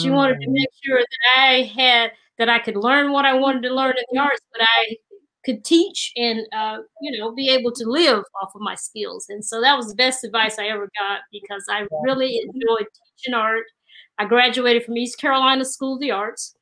She 0.00 0.10
wanted 0.10 0.40
to 0.40 0.48
make 0.48 0.70
sure 0.82 1.00
that 1.00 1.40
I 1.40 1.62
had 1.62 2.12
that 2.38 2.48
I 2.48 2.58
could 2.58 2.76
learn 2.76 3.12
what 3.12 3.24
I 3.24 3.34
wanted 3.34 3.62
to 3.64 3.74
learn 3.74 3.94
in 3.96 4.04
the 4.12 4.20
arts, 4.20 4.40
but 4.52 4.62
I 4.62 4.96
could 5.44 5.64
teach 5.64 6.12
and 6.16 6.40
uh, 6.54 6.78
you 7.00 7.18
know 7.18 7.32
be 7.34 7.48
able 7.50 7.72
to 7.72 7.84
live 7.88 8.24
off 8.42 8.54
of 8.54 8.60
my 8.60 8.74
skills. 8.74 9.26
And 9.28 9.44
so 9.44 9.60
that 9.60 9.76
was 9.76 9.88
the 9.88 9.94
best 9.94 10.24
advice 10.24 10.58
I 10.58 10.66
ever 10.66 10.88
got 10.98 11.20
because 11.32 11.64
I 11.70 11.86
really 12.04 12.38
enjoyed 12.38 12.86
teaching 13.16 13.34
art. 13.34 13.64
I 14.18 14.26
graduated 14.26 14.84
from 14.84 14.96
East 14.96 15.18
Carolina 15.18 15.64
School 15.64 15.94
of 15.94 16.00
the 16.00 16.10
Arts. 16.12 16.54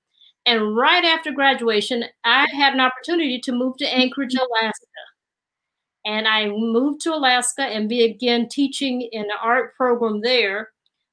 And 0.47 0.77
right 0.77 1.05
after 1.05 1.33
graduation, 1.33 2.05
I 2.25 2.47
had 2.53 2.73
an 2.73 2.81
opportunity 2.81 3.39
to 3.41 3.53
move 3.53 3.77
to 3.79 3.87
Anchorage, 3.87 4.35
Alaska. 4.35 4.87
And 6.07 6.27
I 6.27 6.47
moved 6.49 7.03
to 7.03 7.15
Alaska 7.15 7.63
and 7.63 7.89
began 7.89 8.49
teaching 8.49 9.03
in 9.13 9.23
the 9.23 9.37
art 9.43 9.75
program 9.77 10.23
there. 10.23 10.71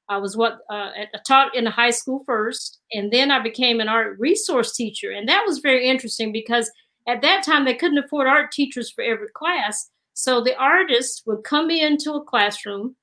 I 0.08 0.16
was 0.16 0.36
what 0.36 0.60
uh, 0.70 0.90
I 0.94 1.06
taught 1.26 1.54
in 1.54 1.66
high 1.66 1.90
school 1.90 2.22
first, 2.24 2.80
and 2.92 3.12
then 3.12 3.30
I 3.30 3.42
became 3.42 3.80
an 3.80 3.88
art 3.88 4.18
resource 4.18 4.74
teacher. 4.74 5.10
And 5.10 5.28
that 5.28 5.44
was 5.46 5.58
very 5.58 5.86
interesting 5.86 6.32
because 6.32 6.70
at 7.06 7.22
that 7.22 7.44
time 7.44 7.64
they 7.64 7.74
couldn't 7.74 7.98
afford 7.98 8.26
art 8.26 8.50
teachers 8.52 8.90
for 8.90 9.02
every 9.02 9.28
class. 9.34 9.90
So 10.14 10.42
the 10.42 10.56
artist 10.56 11.22
would 11.26 11.44
come 11.44 11.70
into 11.70 12.12
a 12.14 12.24
classroom, 12.24 12.96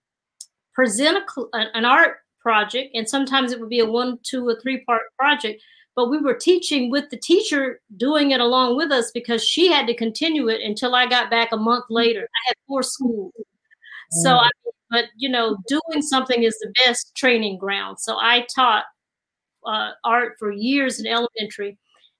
present 0.73 1.19
a, 1.53 1.57
an 1.73 1.85
art 1.85 2.17
project, 2.39 2.95
and 2.95 3.07
sometimes 3.07 3.51
it 3.51 3.59
would 3.59 3.69
be 3.69 3.79
a 3.79 3.85
one, 3.85 4.19
two, 4.23 4.47
or 4.47 4.59
three 4.59 4.83
part 4.85 5.03
project 5.17 5.61
but 5.95 6.09
we 6.09 6.17
were 6.17 6.33
teaching 6.33 6.89
with 6.91 7.09
the 7.09 7.17
teacher 7.17 7.79
doing 7.95 8.31
it 8.31 8.41
along 8.41 8.75
with 8.75 8.91
us 8.91 9.11
because 9.11 9.43
she 9.43 9.71
had 9.71 9.87
to 9.87 9.95
continue 9.95 10.49
it 10.49 10.61
until 10.61 10.93
I 10.93 11.07
got 11.07 11.31
back 11.31 11.51
a 11.51 11.57
month 11.57 11.85
later. 11.89 12.21
I 12.21 12.47
had 12.47 12.57
four 12.67 12.83
schools. 12.83 13.33
So, 14.11 14.35
I, 14.35 14.49
but 14.89 15.05
you 15.17 15.29
know, 15.29 15.57
doing 15.67 16.01
something 16.01 16.43
is 16.43 16.57
the 16.59 16.73
best 16.85 17.15
training 17.15 17.57
ground. 17.57 17.99
So 17.99 18.17
I 18.19 18.45
taught 18.55 18.85
uh, 19.65 19.91
art 20.03 20.33
for 20.39 20.51
years 20.51 20.99
in 20.99 21.07
elementary. 21.07 21.77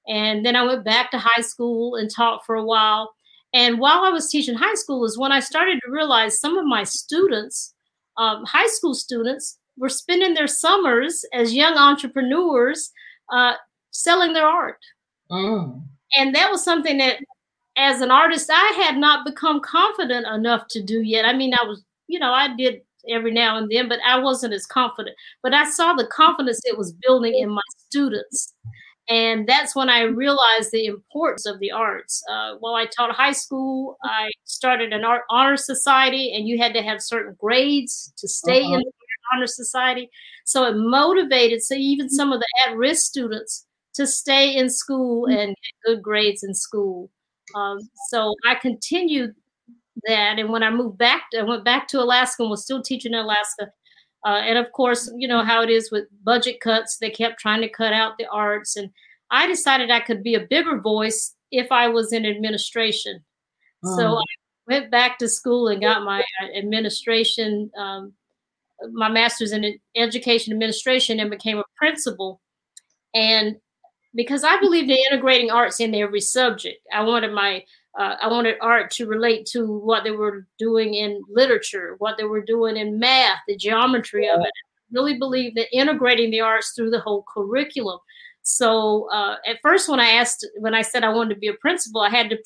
And 0.08 0.46
then 0.46 0.56
I 0.56 0.64
went 0.64 0.86
back 0.86 1.12
to 1.12 1.18
high 1.18 1.42
school 1.42 1.96
and 1.96 2.10
taught 2.10 2.46
for 2.46 2.56
a 2.56 2.66
while. 2.66 3.14
And 3.54 3.80
while 3.80 4.04
I 4.04 4.10
was 4.10 4.30
teaching 4.30 4.56
high 4.56 4.76
school 4.76 5.06
is 5.06 5.18
when 5.18 5.32
I 5.32 5.40
started 5.40 5.80
to 5.84 5.92
realize 5.92 6.40
some 6.40 6.58
of 6.58 6.66
my 6.66 6.84
students, 6.84 7.74
um, 8.18 8.44
high 8.46 8.68
school 8.68 8.94
students, 8.94 9.58
were 9.78 9.90
spending 9.90 10.34
their 10.34 10.48
summers 10.48 11.26
as 11.34 11.54
young 11.54 11.76
entrepreneurs 11.76 12.92
uh, 13.32 13.54
selling 13.92 14.34
their 14.34 14.46
art. 14.46 14.80
Mm. 15.30 15.84
And 16.18 16.36
that 16.36 16.52
was 16.52 16.64
something 16.64 16.98
that, 17.00 17.18
as 17.78 18.02
an 18.02 18.12
artist, 18.12 18.50
I 18.52 18.74
had 18.84 18.98
not 18.98 19.26
become 19.26 19.62
confident 19.62 20.26
enough 20.28 20.68
to 20.70 20.82
do 20.82 21.02
yet. 21.02 21.26
I 21.26 21.34
mean, 21.34 21.54
I 21.54 21.66
was, 21.66 21.84
you 22.08 22.20
know, 22.20 22.34
I 22.34 22.56
did 22.56 22.82
every 23.10 23.32
now 23.32 23.58
and 23.58 23.70
then, 23.70 23.90
but 23.90 24.00
I 24.06 24.20
wasn't 24.20 24.54
as 24.54 24.66
confident. 24.66 25.16
But 25.44 25.54
I 25.54 25.70
saw 25.70 25.94
the 25.94 26.08
confidence 26.08 26.62
it 26.64 26.78
was 26.78 26.94
building 26.94 27.36
in 27.36 27.50
my 27.50 27.62
students. 27.78 28.54
And 29.08 29.48
that's 29.48 29.76
when 29.76 29.90
I 29.90 30.02
realized 30.02 30.72
the 30.72 30.88
importance 30.88 31.46
of 31.46 31.60
the 31.60 31.72
arts. 31.72 32.24
Uh, 32.30 32.56
while 32.60 32.74
I 32.74 32.88
taught 32.88 33.12
high 33.12 33.34
school, 33.34 33.98
I 34.04 34.32
started 34.46 34.94
an 34.94 35.04
art 35.04 35.24
honor 35.30 35.58
society, 35.58 36.34
and 36.36 36.48
you 36.48 36.58
had 36.58 36.74
to 36.74 36.82
have 36.82 37.02
certain 37.02 37.36
grades 37.40 38.12
to 38.18 38.28
stay 38.28 38.64
uh-huh. 38.64 38.74
in 38.74 38.80
the 38.80 38.92
honor 39.34 39.48
society. 39.48 40.10
So 40.46 40.66
it 40.66 40.76
motivated 40.76 41.62
so 41.62 41.76
even 41.76 42.10
some 42.10 42.32
of 42.32 42.40
the 42.40 42.48
at-risk 42.68 43.06
students 43.06 43.66
to 43.94 44.08
stay 44.08 44.56
in 44.56 44.70
school 44.70 45.28
mm. 45.28 45.38
and 45.38 45.50
get 45.50 45.86
good 45.86 46.04
grades 46.04 46.44
in 46.44 46.54
school. 46.56 47.12
Um, 47.54 47.80
so 48.10 48.34
I 48.48 48.56
continued 48.56 49.36
that, 50.08 50.40
and 50.40 50.50
when 50.50 50.64
I 50.64 50.70
moved 50.70 50.98
back, 50.98 51.24
I 51.38 51.44
went 51.44 51.64
back 51.64 51.88
to 51.90 52.02
Alaska 52.02 52.44
and 52.44 52.50
was 52.50 52.64
still 52.64 52.82
teaching 52.82 53.14
in 53.14 53.20
Alaska. 53.20 53.72
Uh, 54.26 54.42
and 54.44 54.58
of 54.58 54.72
course, 54.72 55.12
you 55.18 55.28
know 55.28 55.44
how 55.44 55.62
it 55.62 55.70
is 55.70 55.92
with 55.92 56.06
budget 56.24 56.60
cuts; 56.60 56.98
they 56.98 57.10
kept 57.10 57.40
trying 57.40 57.62
to 57.62 57.70
cut 57.70 57.94
out 57.94 58.18
the 58.18 58.28
arts, 58.32 58.76
and 58.76 58.90
I 59.32 59.48
decided 59.48 59.92
I 59.92 60.00
could 60.00 60.24
be 60.24 60.36
a 60.36 60.48
bigger 60.48 60.80
voice 60.80 61.36
if 61.52 61.72
I 61.72 61.88
was 61.88 62.12
in 62.12 62.26
administration. 62.26 63.24
So 63.84 64.02
mm. 64.02 64.18
I 64.18 64.24
went 64.68 64.92
back 64.92 65.20
to 65.20 65.30
school 65.30 65.68
and 65.68 65.82
got 65.82 66.04
my 66.04 66.22
uh, 66.42 66.58
administration 66.58 67.70
um, 67.78 68.14
my 68.92 69.10
master's 69.10 69.52
in 69.52 69.78
education 69.96 70.54
administration 70.54 71.20
and 71.20 71.30
became 71.30 71.58
a 71.58 71.64
principal. 71.76 72.42
And 73.14 73.56
because 74.16 74.44
I 74.44 74.60
believed 74.60 74.90
in 74.90 74.98
integrating 75.12 75.52
arts 75.52 75.80
in 75.80 75.94
every 75.94 76.22
subject, 76.22 76.80
I 76.94 77.04
wanted 77.04 77.34
my 77.34 77.64
uh, 77.98 78.16
I 78.22 78.28
wanted 78.28 78.58
art 78.62 78.92
to 78.92 79.08
relate 79.08 79.46
to 79.48 79.66
what 79.66 80.04
they 80.04 80.12
were 80.12 80.46
doing 80.60 80.96
in 80.96 81.24
literature, 81.30 81.96
what 82.00 82.18
they 82.18 82.26
were 82.26 82.42
doing 82.42 82.76
in 82.76 83.00
math, 83.00 83.40
the 83.48 83.56
geometry 83.56 84.28
of 84.28 84.42
it. 84.42 84.52
I 84.56 84.92
really 84.92 85.18
believe 85.18 85.56
that 85.56 85.74
integrating 85.76 86.30
the 86.32 86.42
arts 86.42 86.74
through 86.76 86.90
the 86.90 87.00
whole 87.00 87.24
curriculum. 87.34 88.00
So 88.42 89.10
uh, 89.12 89.38
at 89.48 89.60
first, 89.62 89.88
when 89.88 90.02
I 90.02 90.10
asked, 90.10 90.46
when 90.58 90.74
I 90.74 90.82
said 90.82 91.06
I 91.06 91.10
wanted 91.14 91.36
to 91.36 91.40
be 91.40 91.48
a 91.48 91.54
principal, 91.54 92.02
I 92.02 92.10
had 92.10 92.30
to 92.30 92.38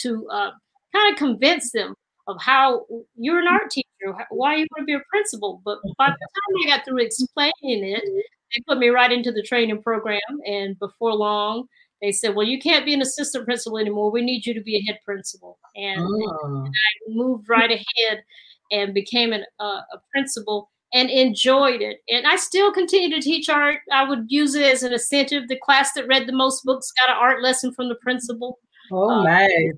to 0.00 0.28
uh, 0.28 0.50
kind 0.94 1.12
of 1.12 1.18
convince 1.18 1.72
them 1.72 1.94
of 2.26 2.40
how 2.40 2.86
you're 3.16 3.40
an 3.40 3.46
art 3.48 3.70
teacher 3.70 3.84
why 4.30 4.56
you 4.56 4.66
want 4.76 4.82
to 4.82 4.84
be 4.84 4.94
a 4.94 5.02
principal? 5.08 5.62
But 5.64 5.78
by 5.96 6.08
the 6.08 6.28
time 6.34 6.72
I 6.72 6.76
got 6.76 6.84
through 6.84 7.02
explaining 7.02 7.52
it, 7.62 8.02
they 8.52 8.62
put 8.68 8.78
me 8.78 8.88
right 8.88 9.12
into 9.12 9.32
the 9.32 9.42
training 9.42 9.82
program. 9.82 10.20
And 10.46 10.78
before 10.78 11.14
long, 11.14 11.66
they 12.02 12.12
said, 12.12 12.34
Well, 12.34 12.46
you 12.46 12.58
can't 12.58 12.84
be 12.84 12.94
an 12.94 13.02
assistant 13.02 13.44
principal 13.44 13.78
anymore. 13.78 14.10
We 14.10 14.22
need 14.22 14.46
you 14.46 14.54
to 14.54 14.60
be 14.60 14.76
a 14.76 14.82
head 14.82 15.00
principal. 15.04 15.58
And, 15.76 16.00
oh. 16.00 16.62
and 16.64 16.68
I 16.68 17.08
moved 17.08 17.48
right 17.48 17.70
ahead 17.70 18.22
and 18.70 18.94
became 18.94 19.32
an, 19.32 19.44
uh, 19.60 19.80
a 19.92 20.00
principal 20.12 20.70
and 20.92 21.10
enjoyed 21.10 21.82
it. 21.82 21.98
And 22.08 22.26
I 22.26 22.36
still 22.36 22.72
continue 22.72 23.10
to 23.14 23.20
teach 23.20 23.48
art. 23.48 23.80
I 23.92 24.08
would 24.08 24.26
use 24.28 24.54
it 24.54 24.64
as 24.64 24.82
an 24.82 24.92
incentive. 24.92 25.48
The 25.48 25.58
class 25.58 25.92
that 25.94 26.06
read 26.06 26.26
the 26.26 26.32
most 26.32 26.64
books 26.64 26.92
got 26.92 27.14
an 27.14 27.20
art 27.20 27.42
lesson 27.42 27.74
from 27.74 27.88
the 27.88 27.96
principal. 27.96 28.58
Oh, 28.92 29.10
um, 29.10 29.24
nice. 29.24 29.72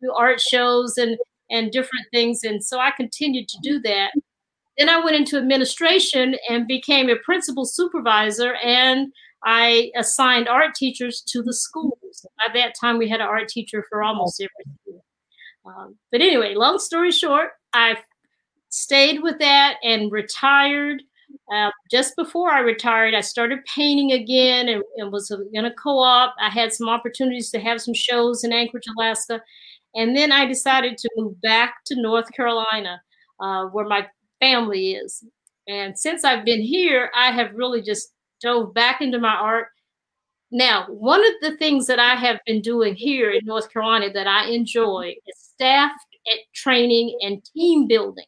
Do 0.00 0.12
art 0.12 0.40
shows 0.40 0.98
and 0.98 1.16
and 1.50 1.70
different 1.70 2.06
things. 2.12 2.42
And 2.44 2.64
so 2.64 2.78
I 2.78 2.90
continued 2.90 3.48
to 3.48 3.58
do 3.62 3.80
that. 3.80 4.12
Then 4.78 4.88
I 4.88 5.04
went 5.04 5.16
into 5.16 5.36
administration 5.36 6.36
and 6.48 6.66
became 6.66 7.08
a 7.10 7.16
principal 7.16 7.64
supervisor, 7.64 8.54
and 8.54 9.12
I 9.44 9.90
assigned 9.96 10.48
art 10.48 10.74
teachers 10.74 11.22
to 11.28 11.42
the 11.42 11.52
schools. 11.52 12.26
At 12.46 12.54
that 12.54 12.74
time, 12.80 12.98
we 12.98 13.08
had 13.08 13.20
an 13.20 13.26
art 13.26 13.48
teacher 13.48 13.84
for 13.88 14.02
almost 14.02 14.40
every 14.40 14.74
school. 14.82 15.04
Um, 15.64 15.96
but 16.10 16.20
anyway, 16.20 16.54
long 16.54 16.78
story 16.78 17.12
short, 17.12 17.50
I 17.72 17.96
stayed 18.68 19.22
with 19.22 19.38
that 19.40 19.76
and 19.82 20.10
retired. 20.10 21.02
Uh, 21.52 21.70
just 21.90 22.16
before 22.16 22.50
I 22.50 22.60
retired, 22.60 23.14
I 23.14 23.20
started 23.20 23.58
painting 23.64 24.12
again 24.12 24.68
and, 24.68 24.82
and 24.96 25.12
was 25.12 25.34
in 25.52 25.64
a 25.64 25.74
co-op. 25.74 26.34
I 26.40 26.48
had 26.48 26.72
some 26.72 26.88
opportunities 26.88 27.50
to 27.50 27.60
have 27.60 27.80
some 27.80 27.94
shows 27.94 28.44
in 28.44 28.52
Anchorage, 28.52 28.86
Alaska, 28.96 29.42
and 29.94 30.16
then 30.16 30.32
I 30.32 30.46
decided 30.46 30.98
to 30.98 31.08
move 31.16 31.40
back 31.42 31.84
to 31.86 32.00
North 32.00 32.32
Carolina, 32.32 33.00
uh, 33.40 33.66
where 33.66 33.86
my 33.86 34.06
family 34.42 34.92
is. 34.92 35.24
And 35.68 35.98
since 35.98 36.24
I've 36.24 36.44
been 36.44 36.60
here, 36.60 37.10
I 37.16 37.30
have 37.30 37.54
really 37.54 37.82
just 37.82 38.12
dove 38.40 38.74
back 38.74 39.00
into 39.00 39.18
my 39.18 39.34
art. 39.34 39.68
Now, 40.50 40.86
one 40.88 41.24
of 41.24 41.32
the 41.40 41.56
things 41.56 41.86
that 41.86 41.98
I 41.98 42.14
have 42.16 42.40
been 42.44 42.60
doing 42.60 42.94
here 42.94 43.30
in 43.30 43.46
North 43.46 43.72
Carolina 43.72 44.12
that 44.12 44.26
I 44.26 44.48
enjoy 44.48 45.14
is 45.26 45.38
staff 45.38 45.92
at 46.26 46.40
training 46.54 47.16
and 47.22 47.42
team 47.54 47.86
building. 47.86 48.26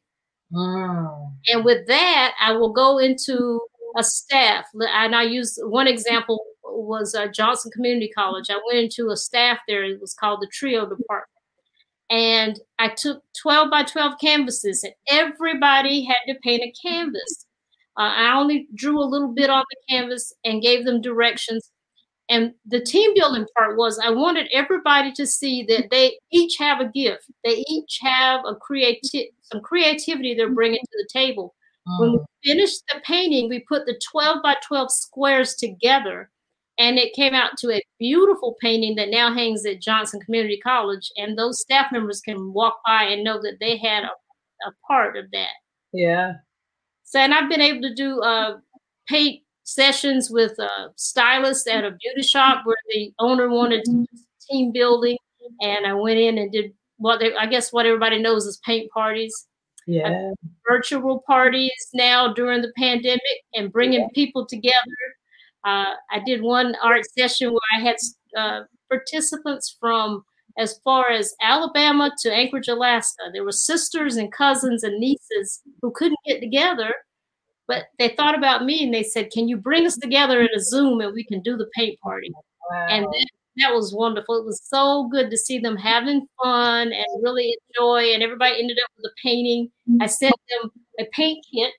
Wow. 0.50 1.32
And 1.48 1.64
with 1.64 1.86
that, 1.88 2.34
I 2.40 2.52
will 2.52 2.72
go 2.72 2.98
into 2.98 3.60
a 3.96 4.04
staff. 4.04 4.66
And 4.74 5.14
I 5.14 5.24
use 5.24 5.58
one 5.64 5.88
example 5.88 6.44
was 6.62 7.14
uh, 7.14 7.26
Johnston 7.28 7.72
Community 7.72 8.10
College. 8.16 8.46
I 8.50 8.60
went 8.66 8.78
into 8.78 9.10
a 9.10 9.16
staff 9.16 9.58
there. 9.68 9.84
It 9.84 10.00
was 10.00 10.14
called 10.14 10.40
the 10.40 10.48
Trio 10.52 10.88
Department 10.88 11.33
and 12.10 12.60
I 12.78 12.88
took 12.88 13.22
12 13.40 13.70
by 13.70 13.84
12 13.84 14.14
canvases, 14.20 14.84
and 14.84 14.94
everybody 15.08 16.04
had 16.04 16.32
to 16.32 16.38
paint 16.42 16.62
a 16.62 16.72
canvas. 16.86 17.46
Uh, 17.98 18.12
I 18.16 18.38
only 18.38 18.68
drew 18.74 19.00
a 19.00 19.04
little 19.04 19.32
bit 19.32 19.50
on 19.50 19.64
the 19.70 19.94
canvas 19.94 20.32
and 20.44 20.62
gave 20.62 20.84
them 20.84 21.00
directions. 21.00 21.70
And 22.28 22.54
the 22.66 22.80
team 22.80 23.12
building 23.14 23.46
part 23.56 23.76
was 23.76 23.98
I 23.98 24.10
wanted 24.10 24.48
everybody 24.52 25.12
to 25.12 25.26
see 25.26 25.62
that 25.64 25.90
they 25.90 26.18
each 26.32 26.56
have 26.58 26.80
a 26.80 26.88
gift. 26.88 27.24
They 27.44 27.64
each 27.68 27.98
have 28.02 28.40
a 28.46 28.54
creative 28.54 29.28
some 29.42 29.60
creativity 29.60 30.34
they're 30.34 30.50
bringing 30.50 30.80
to 30.80 30.98
the 30.98 31.08
table. 31.12 31.54
When 31.98 32.12
we 32.12 32.18
mm. 32.18 32.24
finished 32.42 32.82
the 32.88 33.00
painting, 33.06 33.50
we 33.50 33.60
put 33.68 33.84
the 33.84 34.00
12 34.10 34.42
by 34.42 34.56
12 34.66 34.90
squares 34.90 35.54
together 35.54 36.30
and 36.78 36.98
it 36.98 37.14
came 37.14 37.34
out 37.34 37.52
to 37.58 37.72
a 37.72 37.82
beautiful 37.98 38.56
painting 38.60 38.96
that 38.96 39.10
now 39.10 39.32
hangs 39.32 39.64
at 39.64 39.80
Johnston 39.80 40.20
Community 40.20 40.58
College. 40.58 41.10
And 41.16 41.38
those 41.38 41.60
staff 41.60 41.92
members 41.92 42.20
can 42.20 42.52
walk 42.52 42.80
by 42.86 43.04
and 43.04 43.22
know 43.22 43.40
that 43.42 43.58
they 43.60 43.76
had 43.76 44.04
a, 44.04 44.68
a 44.68 44.72
part 44.86 45.16
of 45.16 45.26
that. 45.32 45.52
Yeah. 45.92 46.34
So, 47.04 47.20
and 47.20 47.32
I've 47.32 47.48
been 47.48 47.60
able 47.60 47.82
to 47.82 47.94
do 47.94 48.20
uh, 48.22 48.58
paint 49.08 49.42
sessions 49.62 50.30
with 50.30 50.58
uh, 50.58 50.88
stylists 50.96 51.68
at 51.68 51.84
a 51.84 51.92
beauty 51.92 52.22
shop 52.22 52.62
where 52.64 52.76
the 52.92 53.12
owner 53.18 53.48
wanted 53.48 53.84
team 54.50 54.72
building. 54.72 55.16
And 55.60 55.86
I 55.86 55.94
went 55.94 56.18
in 56.18 56.38
and 56.38 56.50
did 56.50 56.72
what 56.96 57.20
they, 57.20 57.34
I 57.34 57.46
guess 57.46 57.72
what 57.72 57.86
everybody 57.86 58.20
knows 58.20 58.46
is 58.46 58.60
paint 58.64 58.90
parties. 58.90 59.46
Yeah. 59.86 60.32
Virtual 60.68 61.22
parties 61.26 61.70
now 61.92 62.32
during 62.32 62.62
the 62.62 62.72
pandemic 62.76 63.20
and 63.52 63.70
bringing 63.70 64.00
yeah. 64.00 64.08
people 64.14 64.46
together 64.46 64.72
uh, 65.64 65.94
I 66.10 66.20
did 66.24 66.42
one 66.42 66.74
art 66.82 67.02
session 67.16 67.50
where 67.50 67.60
I 67.78 67.80
had 67.80 67.96
uh, 68.36 68.60
participants 68.88 69.74
from 69.80 70.24
as 70.58 70.78
far 70.84 71.10
as 71.10 71.34
Alabama 71.42 72.12
to 72.20 72.32
Anchorage, 72.32 72.68
Alaska. 72.68 73.24
There 73.32 73.44
were 73.44 73.52
sisters 73.52 74.16
and 74.16 74.32
cousins 74.32 74.84
and 74.84 74.98
nieces 75.00 75.62
who 75.82 75.90
couldn't 75.90 76.18
get 76.26 76.40
together, 76.40 76.94
but 77.66 77.84
they 77.98 78.10
thought 78.10 78.36
about 78.36 78.64
me 78.64 78.84
and 78.84 78.94
they 78.94 79.02
said, 79.02 79.30
Can 79.30 79.48
you 79.48 79.56
bring 79.56 79.86
us 79.86 79.96
together 79.96 80.40
in 80.40 80.48
a 80.54 80.60
Zoom 80.60 81.00
and 81.00 81.12
we 81.12 81.24
can 81.24 81.40
do 81.40 81.56
the 81.56 81.68
paint 81.74 81.98
party? 82.00 82.30
Wow. 82.70 82.86
And 82.88 83.04
that, 83.04 83.26
that 83.56 83.74
was 83.74 83.94
wonderful. 83.94 84.36
It 84.36 84.44
was 84.44 84.60
so 84.64 85.08
good 85.10 85.30
to 85.30 85.36
see 85.36 85.58
them 85.58 85.76
having 85.76 86.26
fun 86.42 86.92
and 86.92 87.06
really 87.22 87.56
enjoy. 87.70 88.12
And 88.12 88.22
everybody 88.22 88.60
ended 88.60 88.78
up 88.84 88.90
with 88.96 89.10
a 89.10 89.14
painting. 89.22 89.70
I 90.00 90.06
sent 90.06 90.34
them 90.50 90.70
a 91.00 91.04
paint 91.12 91.44
kit, 91.52 91.72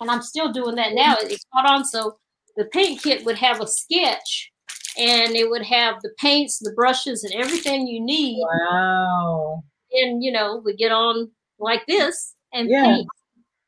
and 0.00 0.10
I'm 0.10 0.22
still 0.22 0.52
doing 0.52 0.76
that 0.76 0.92
now. 0.92 1.16
It's 1.20 1.44
caught 1.52 1.68
on. 1.68 1.84
So 1.84 2.18
the 2.56 2.64
paint 2.66 3.02
kit 3.02 3.24
would 3.24 3.36
have 3.36 3.60
a 3.60 3.66
sketch 3.66 4.50
and 4.98 5.34
it 5.34 5.50
would 5.50 5.62
have 5.62 5.96
the 6.02 6.10
paints, 6.18 6.58
the 6.58 6.72
brushes, 6.72 7.22
and 7.24 7.34
everything 7.34 7.86
you 7.86 8.00
need. 8.00 8.42
Wow. 8.42 9.62
And 9.92 10.22
you 10.22 10.32
know, 10.32 10.62
we 10.64 10.74
get 10.74 10.92
on 10.92 11.30
like 11.58 11.86
this 11.86 12.34
and 12.52 12.68
yeah. 12.68 12.84
paint. 12.84 13.08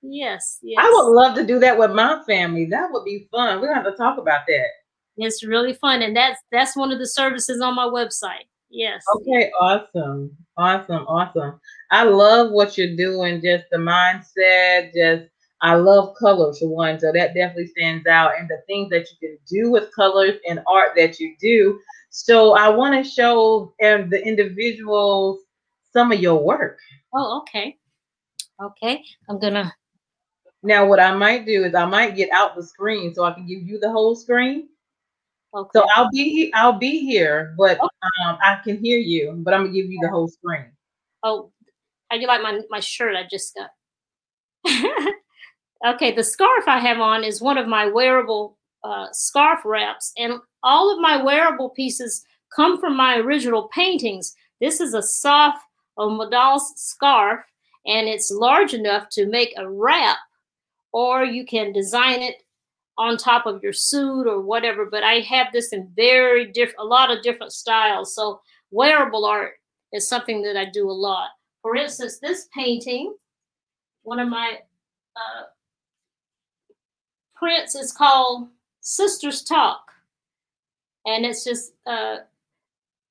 Yes, 0.03 0.59
yes. 0.63 0.79
I 0.83 0.91
would 0.91 1.13
love 1.13 1.35
to 1.35 1.45
do 1.45 1.59
that 1.59 1.79
with 1.79 1.91
my 1.91 2.23
family. 2.27 2.67
That 2.67 2.91
would 2.93 3.05
be 3.05 3.29
fun. 3.31 3.61
We're 3.61 3.69
gonna 3.69 3.83
have 3.83 3.93
to 3.93 3.97
talk 3.97 4.19
about 4.19 4.43
that. 4.47 4.67
It's 5.17 5.45
really 5.45 5.75
fun, 5.75 6.03
and 6.03 6.17
that's 6.17 6.41
that's 6.53 6.77
one 6.77 6.93
of 6.93 6.99
the 6.99 7.07
services 7.07 7.61
on 7.61 7.75
my 7.75 7.87
website. 7.87 8.47
Yes. 8.71 9.03
Okay, 9.17 9.51
awesome. 9.61 10.37
Awesome, 10.57 11.07
awesome. 11.07 11.61
I 11.91 12.05
love 12.05 12.51
what 12.53 12.77
you're 12.77 12.97
doing, 12.97 13.41
just 13.41 13.65
the 13.71 13.79
mindset, 13.79 14.93
just 14.93 15.31
I 15.61 15.75
love 15.75 16.15
colors 16.19 16.61
for 16.61 16.69
one, 16.69 17.01
so 17.01 17.13
that 17.13 17.35
definitely 17.35 17.67
stands 17.69 18.07
out, 18.07 18.33
and 18.39 18.49
the 18.49 18.63
things 18.67 18.91
that 18.91 19.07
you 19.11 19.29
can 19.29 19.39
do 19.49 19.71
with 19.71 19.95
colors 19.95 20.39
and 20.49 20.61
art 20.69 20.93
that 20.97 21.19
you 21.19 21.35
do. 21.41 21.81
So 22.11 22.53
I 22.53 22.69
want 22.69 22.95
to 22.95 23.09
show 23.09 23.73
um, 23.85 24.09
the 24.09 24.25
individuals 24.25 25.41
some 25.93 26.13
of 26.13 26.21
your 26.21 26.43
work. 26.43 26.79
Oh, 27.15 27.41
okay. 27.41 27.77
Okay, 28.61 29.03
I'm 29.29 29.39
gonna. 29.39 29.73
Now, 30.63 30.87
what 30.87 30.99
I 31.01 31.15
might 31.15 31.47
do 31.47 31.65
is 31.65 31.75
I 31.75 31.85
might 31.85 32.17
get 32.17 32.31
out 32.33 32.57
the 32.57 32.63
screen 32.63 33.15
so 33.15 33.25
I 33.25 33.33
can 33.33 33.47
give 33.47 33.63
you 33.63 33.79
the 33.79 33.91
whole 33.91 34.17
screen. 34.17 34.69
Okay. 35.55 35.71
So 35.73 35.87
I'll 35.95 36.11
be 36.11 36.53
I'll 36.55 36.79
be 36.79 37.01
here, 37.07 37.55
but 37.57 37.79
okay. 37.79 37.89
um, 38.27 38.39
I 38.43 38.61
can 38.63 38.79
hear 38.79 38.99
you, 38.99 39.35
but 39.39 39.55
I'm 39.55 39.63
gonna 39.63 39.73
give 39.73 39.87
you 39.87 39.99
the 40.03 40.11
whole 40.11 40.29
screen. 40.29 40.67
Oh, 41.23 41.53
I 42.11 42.19
do 42.19 42.27
like 42.27 42.43
my 42.43 42.61
my 42.69 42.81
shirt 42.81 43.17
I 43.17 43.27
just 43.31 43.57
got. 43.57 43.71
Okay, 45.87 46.13
the 46.13 46.25
scarf 46.25 46.65
I 46.67 46.79
have 46.79 46.99
on 46.99 47.23
is 47.23 47.41
one 47.41 47.57
of 47.57 47.69
my 47.69 47.87
wearable 47.87 48.57
uh, 48.83 49.07
scarf 49.13 49.61
wraps, 49.65 50.13
and 50.19 50.35
all 50.63 50.93
of 50.93 51.01
my 51.01 51.23
wearable 51.23 51.71
pieces 51.71 52.25
come 52.55 52.81
from 52.81 52.97
my 52.97 53.17
original 53.19 53.69
paintings. 53.69 54.35
This 54.61 54.81
is 54.81 54.95
a 54.95 55.03
soft 55.03 55.65
Modals 55.99 56.63
scarf, 56.77 57.41
and 57.87 58.09
it's 58.09 58.31
large 58.31 58.73
enough 58.75 59.09
to 59.11 59.27
make 59.27 59.53
a 59.57 59.69
wrap, 59.69 60.19
or 60.93 61.25
you 61.25 61.45
can 61.45 61.73
design 61.73 62.23
it 62.23 62.37
on 62.97 63.17
top 63.17 63.47
of 63.47 63.63
your 63.63 63.73
suit 63.73 64.27
or 64.27 64.41
whatever. 64.41 64.87
But 64.87 65.05
I 65.05 65.21
have 65.21 65.49
this 65.53 65.73
in 65.73 65.91
very 65.95 66.47
different, 66.47 66.81
a 66.81 66.85
lot 66.85 67.11
of 67.11 67.23
different 67.23 67.53
styles. 67.53 68.15
So 68.15 68.41
wearable 68.71 69.25
art 69.25 69.55
is 69.93 70.09
something 70.09 70.43
that 70.43 70.57
I 70.57 70.67
do 70.67 70.91
a 70.91 70.93
lot. 70.93 71.31
For 71.63 71.77
instance, 71.77 72.19
this 72.19 72.49
painting, 72.55 73.15
one 74.03 74.21
of 74.21 74.29
my 74.29 74.59
uh, 75.17 75.43
prints 77.39 77.75
is 77.75 77.93
called 77.93 78.49
Sisters 78.81 79.43
Talk. 79.43 79.93
And 81.07 81.25
it's 81.25 81.45
just 81.45 81.73
uh 81.87 82.19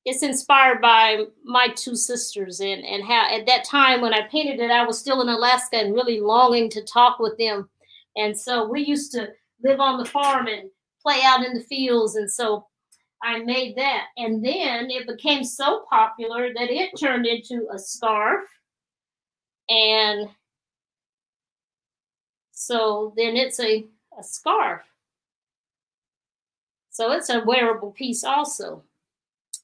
it's 0.06 0.24
inspired 0.24 0.82
by 0.82 1.26
my 1.44 1.68
two 1.76 1.96
sisters 1.96 2.60
and 2.60 2.84
and 2.86 3.04
how 3.04 3.28
at 3.34 3.46
that 3.46 3.66
time 3.66 4.02
when 4.02 4.14
I 4.14 4.28
painted 4.28 4.60
it, 4.60 4.72
I 4.72 4.86
was 4.86 5.00
still 5.00 5.22
in 5.22 5.30
Alaska 5.30 5.78
and 5.78 5.94
really 5.94 6.20
longing 6.20 6.70
to 6.72 6.84
talk 6.84 7.20
with 7.20 7.38
them. 7.38 7.70
And 8.16 8.38
so 8.38 8.68
we 8.68 8.82
used 8.84 9.12
to 9.14 9.30
live 9.64 9.80
on 9.80 9.98
the 9.98 10.06
farm 10.06 10.48
and 10.48 10.70
play 11.02 11.22
out 11.24 11.46
in 11.46 11.54
the 11.54 11.64
fields. 11.64 12.16
And 12.16 12.32
so 12.32 12.68
I 13.24 13.40
made 13.40 13.76
that. 13.78 14.06
And 14.18 14.44
then 14.44 14.90
it 14.90 15.08
became 15.08 15.44
so 15.44 15.86
popular 15.90 16.54
that 16.54 16.70
it 16.70 16.92
turned 17.00 17.26
into 17.26 17.68
a 17.74 17.80
scarf. 17.80 18.46
And 19.70 20.30
so 22.52 23.14
then 23.18 23.36
it's 23.36 23.60
a 23.60 23.86
a 24.18 24.24
scarf. 24.24 24.82
So 26.90 27.12
it's 27.12 27.30
a 27.30 27.44
wearable 27.44 27.92
piece 27.92 28.24
also. 28.24 28.84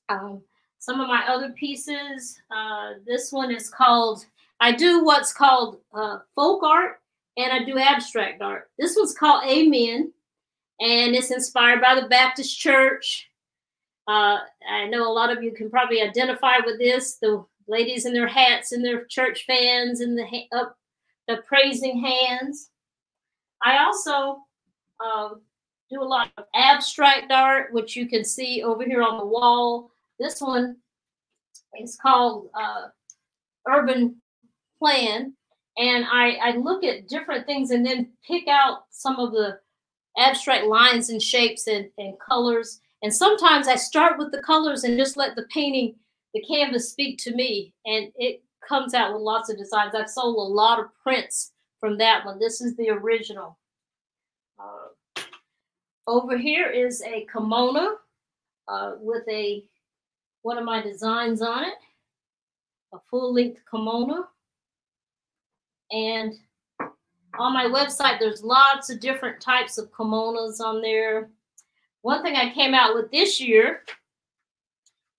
Um, 0.09 0.41
some 0.79 0.99
of 0.99 1.07
my 1.07 1.25
other 1.27 1.49
pieces, 1.49 2.39
uh, 2.51 2.93
this 3.05 3.31
one 3.31 3.51
is 3.51 3.69
called, 3.69 4.25
I 4.59 4.71
do 4.73 5.03
what's 5.03 5.33
called 5.33 5.79
uh, 5.93 6.19
folk 6.35 6.63
art 6.63 6.99
and 7.37 7.51
I 7.51 7.63
do 7.63 7.79
abstract 7.79 8.41
art. 8.41 8.69
This 8.77 8.95
one's 8.95 9.15
called 9.15 9.45
Amen 9.47 10.11
and 10.79 11.15
it's 11.15 11.31
inspired 11.31 11.81
by 11.81 11.95
the 11.95 12.07
Baptist 12.07 12.59
Church. 12.59 13.29
Uh, 14.07 14.39
I 14.69 14.85
know 14.87 15.09
a 15.09 15.13
lot 15.13 15.35
of 15.35 15.41
you 15.41 15.51
can 15.51 15.69
probably 15.69 16.01
identify 16.01 16.57
with 16.65 16.77
this. 16.77 17.15
The 17.15 17.43
ladies 17.67 18.05
in 18.05 18.13
their 18.13 18.27
hats 18.27 18.73
and 18.73 18.83
their 18.83 19.05
church 19.05 19.45
fans 19.45 20.01
and 20.01 20.17
the 20.17 20.25
up 20.51 20.77
the 21.27 21.37
praising 21.47 22.01
hands. 22.01 22.69
I 23.63 23.83
also 23.83 24.43
um, 25.03 25.41
do 25.89 26.01
a 26.01 26.03
lot 26.03 26.31
of 26.37 26.45
abstract 26.53 27.31
art, 27.31 27.73
which 27.73 27.95
you 27.95 28.07
can 28.07 28.23
see 28.23 28.63
over 28.63 28.83
here 28.83 29.01
on 29.01 29.17
the 29.17 29.25
wall. 29.25 29.91
This 30.19 30.41
one 30.41 30.77
is 31.79 31.97
called 32.01 32.49
uh, 32.53 32.87
Urban 33.67 34.21
Plan. 34.79 35.33
And 35.77 36.05
I, 36.11 36.37
I 36.41 36.57
look 36.57 36.83
at 36.83 37.07
different 37.07 37.47
things 37.47 37.71
and 37.71 37.85
then 37.85 38.11
pick 38.27 38.47
out 38.47 38.85
some 38.91 39.17
of 39.17 39.31
the 39.31 39.59
abstract 40.17 40.65
lines 40.65 41.09
and 41.09 41.21
shapes 41.21 41.67
and, 41.67 41.89
and 41.97 42.19
colors. 42.19 42.81
And 43.01 43.13
sometimes 43.13 43.67
I 43.67 43.75
start 43.75 44.19
with 44.19 44.31
the 44.31 44.41
colors 44.41 44.83
and 44.83 44.97
just 44.97 45.17
let 45.17 45.35
the 45.35 45.47
painting, 45.51 45.95
the 46.33 46.43
canvas 46.43 46.91
speak 46.91 47.17
to 47.19 47.33
me. 47.33 47.73
And 47.85 48.11
it 48.15 48.43
comes 48.67 48.93
out 48.93 49.13
with 49.13 49.21
lots 49.21 49.49
of 49.49 49.57
designs. 49.57 49.95
I've 49.95 50.09
sold 50.09 50.35
a 50.35 50.53
lot 50.53 50.79
of 50.79 50.85
prints 51.01 51.52
from 51.83 51.97
that 51.97 52.25
one. 52.25 52.39
This 52.39 52.61
is 52.61 52.77
the 52.77 52.89
original. 52.91 53.57
Uh, 54.57 55.21
over 56.07 56.37
here 56.37 56.69
is 56.69 57.01
a 57.01 57.27
kimono 57.29 57.97
uh, 58.69 58.93
with 59.01 59.27
a 59.27 59.65
one 60.43 60.57
of 60.57 60.63
my 60.63 60.81
designs 60.81 61.41
on 61.41 61.65
it, 61.65 61.73
a 62.93 62.99
full-length 63.09 63.59
kimono. 63.69 64.29
And 65.91 66.35
on 67.37 67.53
my 67.53 67.65
website, 67.65 68.17
there's 68.17 68.43
lots 68.43 68.89
of 68.89 69.01
different 69.01 69.41
types 69.41 69.77
of 69.77 69.91
kimonos 69.91 70.61
on 70.61 70.81
there. 70.81 71.31
One 72.01 72.23
thing 72.23 72.37
I 72.37 72.53
came 72.53 72.73
out 72.73 72.95
with 72.95 73.11
this 73.11 73.41
year 73.41 73.81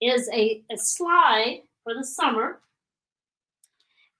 is 0.00 0.31
a, 0.33 0.62
a 0.72 0.79
slide 0.79 1.61
for 1.83 1.92
the 1.92 2.05
summer. 2.05 2.61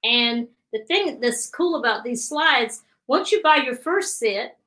And 0.02 0.48
the 0.74 0.84
thing 0.87 1.20
that's 1.20 1.48
cool 1.48 1.76
about 1.76 2.02
these 2.02 2.28
slides, 2.28 2.82
once 3.06 3.30
you 3.30 3.40
buy 3.42 3.58
your 3.58 3.76
first 3.76 4.18
set, 4.18 4.58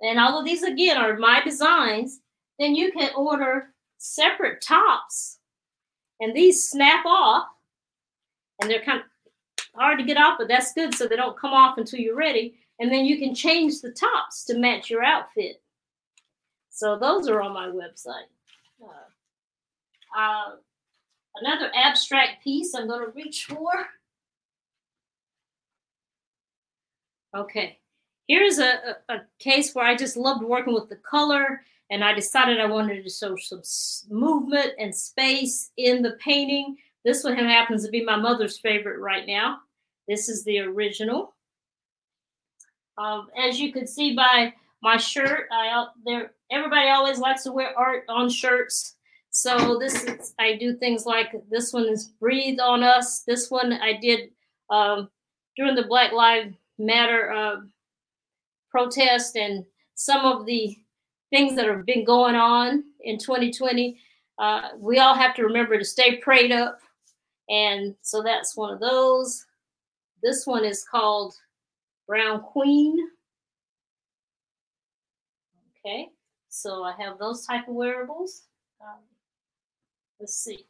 and 0.00 0.20
all 0.20 0.38
of 0.38 0.44
these 0.44 0.62
again 0.62 0.96
are 0.96 1.18
my 1.18 1.42
designs, 1.42 2.20
then 2.60 2.76
you 2.76 2.92
can 2.92 3.10
order 3.16 3.74
separate 3.98 4.62
tops. 4.62 5.38
And 6.20 6.34
these 6.34 6.68
snap 6.68 7.04
off, 7.04 7.48
and 8.62 8.70
they're 8.70 8.84
kind 8.84 9.00
of 9.00 9.06
hard 9.74 9.98
to 9.98 10.04
get 10.04 10.18
off, 10.18 10.38
but 10.38 10.46
that's 10.46 10.72
good 10.72 10.94
so 10.94 11.08
they 11.08 11.16
don't 11.16 11.38
come 11.38 11.52
off 11.52 11.78
until 11.78 11.98
you're 11.98 12.14
ready. 12.14 12.54
And 12.78 12.92
then 12.92 13.04
you 13.04 13.18
can 13.18 13.34
change 13.34 13.80
the 13.80 13.90
tops 13.90 14.44
to 14.44 14.56
match 14.56 14.88
your 14.88 15.02
outfit. 15.02 15.60
So 16.70 16.96
those 16.96 17.28
are 17.28 17.42
on 17.42 17.52
my 17.52 17.66
website. 17.66 18.28
Uh, 18.80 20.16
uh, 20.16 20.56
another 21.40 21.72
abstract 21.74 22.44
piece 22.44 22.72
I'm 22.72 22.86
going 22.86 23.04
to 23.04 23.12
reach 23.16 23.46
for. 23.46 23.72
Okay. 27.36 27.78
Here's 28.28 28.58
a, 28.58 28.96
a, 29.08 29.14
a 29.14 29.18
case 29.38 29.74
where 29.74 29.84
I 29.84 29.94
just 29.94 30.16
loved 30.16 30.42
working 30.42 30.74
with 30.74 30.88
the 30.88 30.96
color 30.96 31.60
and 31.90 32.02
I 32.02 32.14
decided 32.14 32.58
I 32.58 32.66
wanted 32.66 33.04
to 33.04 33.10
show 33.10 33.36
some 33.36 33.62
movement 34.10 34.72
and 34.78 34.94
space 34.94 35.70
in 35.76 36.02
the 36.02 36.12
painting. 36.12 36.76
This 37.04 37.22
one 37.22 37.36
happens 37.36 37.84
to 37.84 37.90
be 37.90 38.04
my 38.04 38.16
mother's 38.16 38.58
favorite 38.58 38.98
right 38.98 39.26
now. 39.26 39.58
This 40.08 40.28
is 40.28 40.44
the 40.44 40.60
original. 40.60 41.34
Um, 42.98 43.28
as 43.38 43.60
you 43.60 43.72
can 43.72 43.86
see 43.86 44.16
by 44.16 44.54
my 44.82 44.96
shirt, 44.96 45.48
I 45.52 45.86
there 46.04 46.32
everybody 46.50 46.88
always 46.88 47.18
likes 47.18 47.42
to 47.44 47.52
wear 47.52 47.78
art 47.78 48.04
on 48.08 48.30
shirts. 48.30 48.96
So 49.30 49.78
this 49.78 50.02
is 50.04 50.34
I 50.38 50.56
do 50.56 50.74
things 50.76 51.04
like 51.04 51.32
this 51.50 51.72
one 51.72 51.86
is 51.86 52.06
breathe 52.18 52.58
on 52.58 52.82
us. 52.82 53.20
This 53.20 53.50
one 53.50 53.74
I 53.74 53.92
did 54.00 54.30
um, 54.70 55.10
during 55.56 55.74
the 55.74 55.84
Black 55.84 56.12
Lives 56.12 56.54
Matter 56.78 57.32
of 57.32 57.64
protest 58.70 59.36
and 59.36 59.64
some 59.94 60.24
of 60.24 60.46
the 60.46 60.76
things 61.30 61.56
that 61.56 61.66
have 61.66 61.86
been 61.86 62.04
going 62.04 62.34
on 62.34 62.84
in 63.00 63.18
2020. 63.18 63.98
uh, 64.38 64.68
we 64.78 64.98
all 64.98 65.14
have 65.14 65.34
to 65.34 65.42
remember 65.42 65.78
to 65.78 65.84
stay 65.84 66.16
prayed 66.16 66.52
up. 66.52 66.78
And 67.48 67.94
so 68.02 68.22
that's 68.22 68.56
one 68.56 68.72
of 68.72 68.80
those. 68.80 69.44
This 70.22 70.46
one 70.46 70.64
is 70.64 70.84
called 70.90 71.34
Brown 72.06 72.40
Queen. 72.40 72.96
Okay, 75.86 76.08
so 76.48 76.82
I 76.82 76.92
have 76.98 77.18
those 77.18 77.46
type 77.46 77.68
of 77.68 77.74
wearables. 77.74 78.42
Um, 78.80 78.98
let's 80.18 80.36
see. 80.36 80.66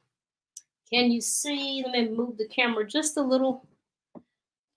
Can 0.93 1.11
you 1.11 1.21
see? 1.21 1.83
Let 1.85 1.93
me 1.93 2.09
move 2.09 2.37
the 2.37 2.49
camera 2.49 2.87
just 2.87 3.17
a 3.17 3.23
little. 3.23 3.67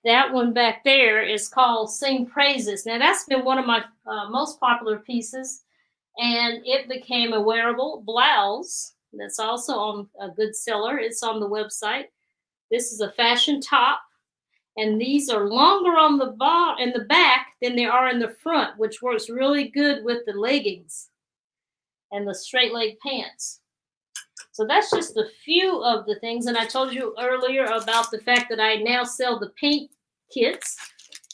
That 0.05 0.31
one 0.31 0.53
back 0.53 0.83
there 0.83 1.21
is 1.21 1.49
called 1.49 1.91
Sing 1.91 2.25
Praises. 2.25 2.85
Now, 2.85 2.97
that's 2.97 3.25
been 3.25 3.43
one 3.43 3.57
of 3.57 3.65
my 3.65 3.83
uh, 4.05 4.29
most 4.29 4.59
popular 4.59 4.99
pieces, 4.99 5.63
and 6.17 6.61
it 6.65 6.87
became 6.87 7.33
a 7.33 7.41
wearable 7.41 8.03
blouse 8.05 8.93
that's 9.13 9.39
also 9.39 9.73
on 9.73 10.07
a 10.21 10.29
good 10.29 10.55
seller. 10.55 10.97
It's 10.97 11.23
on 11.23 11.39
the 11.39 11.49
website. 11.49 12.05
This 12.71 12.93
is 12.93 13.01
a 13.01 13.11
fashion 13.11 13.59
top, 13.59 13.99
and 14.77 15.01
these 15.01 15.29
are 15.29 15.47
longer 15.47 15.97
on 15.97 16.17
the 16.17 16.29
in 16.81 16.91
the 16.91 17.05
back 17.05 17.47
than 17.61 17.75
they 17.75 17.85
are 17.85 18.09
in 18.09 18.19
the 18.19 18.35
front, 18.41 18.77
which 18.77 19.01
works 19.01 19.29
really 19.29 19.67
good 19.67 20.05
with 20.05 20.19
the 20.25 20.33
leggings 20.33 21.09
and 22.11 22.27
the 22.27 22.35
straight 22.35 22.73
leg 22.73 22.97
pants. 22.99 23.59
So 24.59 24.65
that's 24.65 24.91
just 24.91 25.15
a 25.15 25.23
few 25.45 25.81
of 25.85 26.05
the 26.05 26.19
things. 26.19 26.47
And 26.47 26.57
I 26.57 26.65
told 26.65 26.93
you 26.93 27.15
earlier 27.17 27.63
about 27.63 28.11
the 28.11 28.19
fact 28.19 28.49
that 28.49 28.59
I 28.59 28.75
now 28.75 29.05
sell 29.05 29.39
the 29.39 29.51
paint 29.51 29.89
kits. 30.33 30.75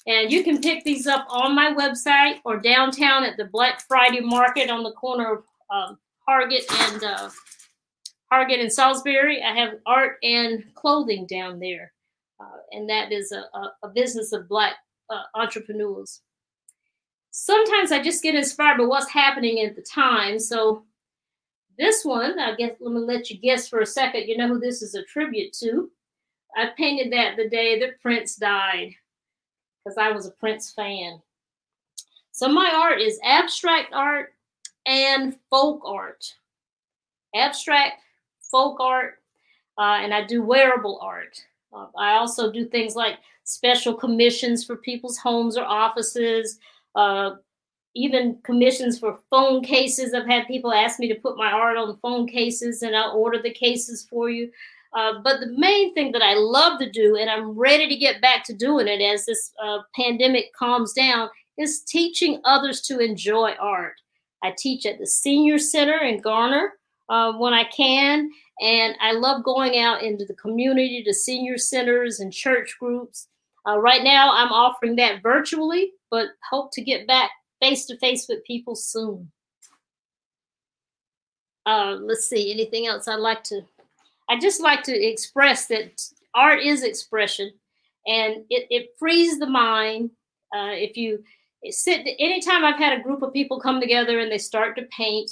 And 0.05 0.31
you 0.31 0.43
can 0.43 0.61
pick 0.61 0.83
these 0.83 1.07
up 1.07 1.25
on 1.27 1.55
my 1.55 1.73
website 1.73 2.35
or 2.45 2.59
downtown 2.59 3.23
at 3.23 3.35
the 3.35 3.45
Black 3.45 3.81
Friday 3.87 4.21
market 4.21 4.69
on 4.69 4.83
the 4.83 4.91
corner 4.91 5.37
of 5.37 5.43
um, 5.71 5.97
and 6.27 7.03
uh, 7.03 7.31
and 8.31 8.71
Salisbury. 8.71 9.41
I 9.41 9.55
have 9.55 9.79
art 9.87 10.17
and 10.21 10.63
clothing 10.75 11.25
down 11.25 11.57
there. 11.57 11.93
Uh, 12.39 12.59
and 12.73 12.87
that 12.87 13.11
is 13.11 13.31
a, 13.31 13.45
a, 13.57 13.73
a 13.85 13.89
business 13.89 14.33
of 14.33 14.47
Black 14.47 14.75
uh, 15.09 15.23
entrepreneurs. 15.33 16.21
Sometimes 17.31 17.91
I 17.91 18.03
just 18.03 18.21
get 18.21 18.35
inspired 18.35 18.77
by 18.77 18.85
what's 18.85 19.09
happening 19.09 19.65
at 19.65 19.75
the 19.75 19.81
time. 19.81 20.37
So 20.37 20.85
this 21.77 22.05
one, 22.05 22.39
I 22.39 22.55
guess, 22.55 22.71
let 22.79 22.93
me 22.93 22.99
let 23.01 23.29
you 23.29 23.37
guess 23.37 23.67
for 23.67 23.79
a 23.79 23.85
second. 23.85 24.27
You 24.27 24.37
know 24.37 24.47
who 24.47 24.59
this 24.59 24.81
is 24.81 24.95
a 24.95 25.03
tribute 25.03 25.53
to? 25.59 25.89
I 26.55 26.69
painted 26.77 27.11
that 27.11 27.35
the 27.35 27.49
day 27.49 27.79
that 27.79 28.01
Prince 28.01 28.35
died 28.35 28.95
because 29.83 29.97
I 29.97 30.11
was 30.11 30.25
a 30.25 30.31
Prince 30.31 30.71
fan. 30.71 31.21
So 32.31 32.47
my 32.47 32.71
art 32.73 33.01
is 33.01 33.19
abstract 33.23 33.93
art 33.93 34.33
and 34.85 35.37
folk 35.49 35.81
art. 35.85 36.25
Abstract, 37.35 38.01
folk 38.51 38.79
art, 38.79 39.19
uh, 39.77 39.99
and 40.01 40.13
I 40.13 40.25
do 40.25 40.43
wearable 40.43 40.99
art. 41.01 41.43
Uh, 41.73 41.87
I 41.97 42.13
also 42.13 42.51
do 42.51 42.65
things 42.65 42.95
like 42.95 43.19
special 43.43 43.93
commissions 43.93 44.63
for 44.63 44.77
people's 44.77 45.17
homes 45.17 45.57
or 45.57 45.65
offices, 45.65 46.59
uh, 46.95 47.31
even 47.95 48.37
commissions 48.43 48.99
for 48.99 49.19
phone 49.29 49.63
cases. 49.63 50.13
I've 50.13 50.27
had 50.27 50.47
people 50.47 50.73
ask 50.73 50.99
me 50.99 51.07
to 51.07 51.15
put 51.15 51.37
my 51.37 51.51
art 51.51 51.77
on 51.77 51.97
phone 51.97 52.27
cases 52.27 52.81
and 52.81 52.95
I'll 52.95 53.17
order 53.17 53.41
the 53.41 53.53
cases 53.53 54.05
for 54.09 54.29
you. 54.29 54.51
Uh, 54.93 55.19
but 55.23 55.39
the 55.39 55.53
main 55.57 55.93
thing 55.93 56.11
that 56.11 56.21
I 56.21 56.35
love 56.35 56.79
to 56.79 56.89
do, 56.89 57.17
and 57.17 57.29
I'm 57.29 57.51
ready 57.51 57.87
to 57.87 57.95
get 57.95 58.21
back 58.21 58.43
to 58.45 58.53
doing 58.53 58.87
it 58.87 59.01
as 59.01 59.25
this 59.25 59.51
uh, 59.63 59.79
pandemic 59.93 60.53
calms 60.57 60.93
down, 60.93 61.29
is 61.57 61.81
teaching 61.81 62.41
others 62.45 62.81
to 62.81 62.99
enjoy 62.99 63.51
art. 63.59 63.95
I 64.43 64.53
teach 64.57 64.85
at 64.85 64.99
the 64.99 65.07
Senior 65.07 65.57
Center 65.57 65.99
in 65.99 66.21
Garner 66.21 66.73
uh, 67.09 67.33
when 67.33 67.53
I 67.53 67.65
can, 67.65 68.29
and 68.61 68.95
I 69.01 69.11
love 69.13 69.43
going 69.43 69.79
out 69.79 70.01
into 70.01 70.25
the 70.25 70.33
community 70.35 71.03
to 71.03 71.13
senior 71.13 71.57
centers 71.57 72.19
and 72.19 72.31
church 72.31 72.75
groups. 72.79 73.27
Uh, 73.67 73.79
right 73.79 74.03
now, 74.03 74.31
I'm 74.31 74.51
offering 74.51 74.95
that 74.97 75.23
virtually, 75.23 75.91
but 76.11 76.27
hope 76.49 76.71
to 76.73 76.81
get 76.81 77.07
back 77.07 77.31
face 77.61 77.85
to 77.87 77.97
face 77.97 78.27
with 78.27 78.43
people 78.45 78.75
soon. 78.75 79.31
Uh, 81.65 81.97
let's 81.99 82.27
see, 82.27 82.51
anything 82.51 82.87
else 82.87 83.07
I'd 83.07 83.15
like 83.15 83.43
to? 83.45 83.61
I 84.29 84.39
just 84.39 84.61
like 84.61 84.83
to 84.83 84.95
express 84.95 85.67
that 85.67 86.01
art 86.33 86.59
is 86.61 86.83
expression 86.83 87.51
and 88.05 88.43
it, 88.49 88.67
it 88.69 88.89
frees 88.99 89.39
the 89.39 89.47
mind. 89.47 90.11
Uh, 90.55 90.71
if 90.73 90.95
you 90.95 91.23
sit, 91.69 92.07
anytime 92.19 92.63
I've 92.63 92.77
had 92.77 92.97
a 92.97 93.03
group 93.03 93.21
of 93.21 93.33
people 93.33 93.59
come 93.59 93.81
together 93.81 94.19
and 94.19 94.31
they 94.31 94.37
start 94.37 94.75
to 94.77 94.83
paint, 94.83 95.31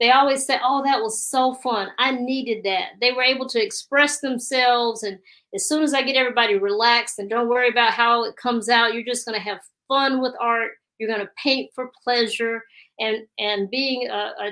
they 0.00 0.10
always 0.10 0.44
say, 0.46 0.58
Oh, 0.62 0.82
that 0.84 1.00
was 1.00 1.26
so 1.26 1.54
fun. 1.54 1.88
I 1.98 2.12
needed 2.12 2.64
that. 2.64 2.92
They 3.00 3.12
were 3.12 3.22
able 3.22 3.48
to 3.48 3.62
express 3.62 4.20
themselves. 4.20 5.02
And 5.02 5.18
as 5.54 5.68
soon 5.68 5.82
as 5.82 5.94
I 5.94 6.02
get 6.02 6.16
everybody 6.16 6.56
relaxed 6.56 7.18
and 7.18 7.28
don't 7.28 7.48
worry 7.48 7.68
about 7.68 7.92
how 7.92 8.24
it 8.24 8.36
comes 8.36 8.68
out, 8.68 8.94
you're 8.94 9.02
just 9.02 9.26
going 9.26 9.38
to 9.38 9.44
have 9.44 9.60
fun 9.88 10.20
with 10.20 10.34
art 10.40 10.72
you're 10.98 11.08
going 11.08 11.24
to 11.24 11.32
paint 11.42 11.70
for 11.74 11.90
pleasure. 12.04 12.64
And, 12.98 13.26
and 13.38 13.70
being 13.70 14.08
a, 14.08 14.32
a, 14.40 14.50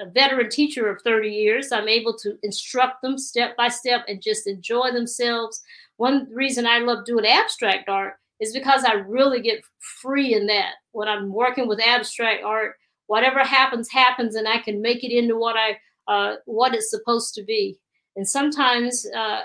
a 0.00 0.10
veteran 0.10 0.50
teacher 0.50 0.88
of 0.88 1.02
30 1.02 1.28
years, 1.28 1.72
I'm 1.72 1.88
able 1.88 2.16
to 2.18 2.38
instruct 2.42 3.02
them 3.02 3.18
step 3.18 3.56
by 3.56 3.68
step 3.68 4.04
and 4.08 4.22
just 4.22 4.46
enjoy 4.46 4.90
themselves. 4.92 5.62
One 5.96 6.26
reason 6.32 6.66
I 6.66 6.78
love 6.78 7.04
doing 7.04 7.26
abstract 7.26 7.88
art 7.88 8.14
is 8.40 8.52
because 8.52 8.84
I 8.84 8.94
really 8.94 9.40
get 9.40 9.64
free 10.02 10.34
in 10.34 10.46
that. 10.46 10.74
When 10.92 11.08
I'm 11.08 11.32
working 11.32 11.68
with 11.68 11.80
abstract 11.80 12.42
art, 12.44 12.76
whatever 13.06 13.40
happens, 13.40 13.90
happens, 13.90 14.34
and 14.34 14.48
I 14.48 14.58
can 14.58 14.82
make 14.82 15.04
it 15.04 15.12
into 15.12 15.36
what 15.36 15.56
I 15.56 15.78
uh, 16.06 16.36
what 16.44 16.74
it's 16.74 16.90
supposed 16.90 17.34
to 17.34 17.42
be. 17.42 17.78
And 18.16 18.28
sometimes 18.28 19.06
uh, 19.16 19.42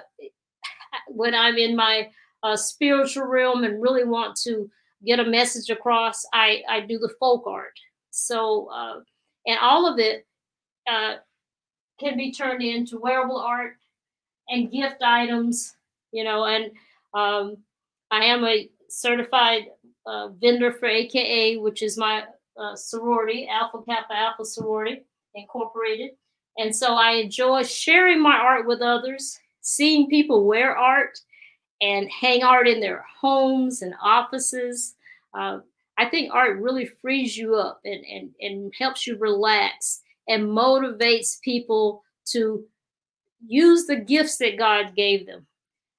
when 1.08 1.34
I'm 1.34 1.58
in 1.58 1.75
my 1.75 2.10
uh, 2.43 2.56
spiritual 2.56 3.25
realm 3.25 3.63
and 3.63 3.82
really 3.82 4.04
want 4.04 4.36
to 4.43 4.69
get 5.05 5.19
a 5.19 5.25
message 5.25 5.69
across, 5.69 6.25
I, 6.33 6.63
I 6.69 6.81
do 6.81 6.97
the 6.97 7.13
folk 7.19 7.45
art. 7.47 7.77
So, 8.12 8.69
uh, 8.73 8.99
and 9.45 9.57
all 9.62 9.91
of 9.91 9.99
it 9.99 10.25
uh, 10.89 11.15
can 11.99 12.17
be 12.17 12.31
turned 12.31 12.63
into 12.63 12.99
wearable 12.99 13.38
art 13.39 13.73
and 14.49 14.71
gift 14.71 15.01
items, 15.01 15.75
you 16.12 16.23
know, 16.23 16.45
and 16.45 16.71
um, 17.13 17.57
I 18.12 18.25
am 18.25 18.43
a 18.45 18.69
certified 18.89 19.63
uh, 20.05 20.29
vendor 20.29 20.71
for 20.71 20.88
AKA, 20.88 21.57
which 21.57 21.81
is 21.81 21.97
my 21.97 22.23
uh, 22.59 22.75
sorority, 22.75 23.47
Alpha 23.49 23.79
Kappa 23.88 24.13
Alpha 24.13 24.43
Sorority 24.45 25.03
Incorporated. 25.35 26.12
And 26.57 26.75
so 26.75 26.95
I 26.95 27.12
enjoy 27.12 27.63
sharing 27.63 28.21
my 28.21 28.35
art 28.35 28.67
with 28.67 28.81
others, 28.81 29.38
seeing 29.62 30.09
people 30.09 30.45
wear 30.45 30.75
art, 30.75 31.17
and 31.81 32.09
hang 32.09 32.43
art 32.43 32.67
in 32.67 32.79
their 32.79 33.05
homes 33.21 33.81
and 33.81 33.93
offices. 34.01 34.95
Uh, 35.33 35.59
I 35.97 36.05
think 36.09 36.33
art 36.33 36.59
really 36.59 36.85
frees 36.85 37.37
you 37.37 37.55
up 37.55 37.81
and, 37.85 38.03
and, 38.05 38.31
and 38.39 38.73
helps 38.77 39.05
you 39.05 39.17
relax 39.17 40.01
and 40.27 40.43
motivates 40.43 41.41
people 41.41 42.03
to 42.31 42.63
use 43.45 43.85
the 43.85 43.95
gifts 43.95 44.37
that 44.37 44.57
God 44.57 44.95
gave 44.95 45.25
them. 45.25 45.45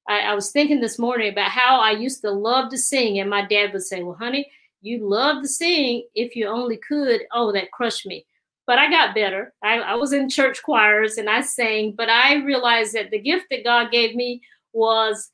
I, 0.09 0.21
I, 0.21 0.35
was 0.35 0.51
thinking 0.51 0.81
this 0.81 0.99
morning 0.99 1.33
about 1.33 1.51
how 1.51 1.81
I 1.81 1.93
used 1.93 2.23
to 2.23 2.31
love 2.31 2.71
to 2.71 2.79
sing, 2.79 3.19
and 3.19 3.29
my 3.29 3.47
dad 3.47 3.73
would 3.73 3.83
say, 3.83 4.03
Well, 4.03 4.17
honey, 4.17 4.51
you 4.83 5.07
love 5.07 5.43
to 5.43 5.49
sing 5.49 6.07
if 6.15 6.35
you 6.35 6.47
only 6.47 6.79
could. 6.79 7.23
Oh, 7.33 7.53
that 7.53 7.71
crushed 7.71 8.07
me. 8.07 8.27
But 8.67 8.79
I 8.79 8.89
got 8.89 9.15
better. 9.15 9.53
I, 9.63 9.81
I 9.81 9.95
was 9.95 10.13
in 10.13 10.29
church 10.29 10.63
choirs 10.63 11.19
and 11.19 11.29
I 11.29 11.41
sang, 11.41 11.95
but 11.97 12.09
I 12.09 12.37
realized 12.37 12.95
that 12.95 13.11
the 13.11 13.19
gift 13.19 13.47
that 13.51 13.65
God 13.65 13.91
gave 13.91 14.15
me 14.15 14.43
was 14.73 15.31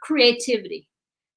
creativity. 0.00 0.88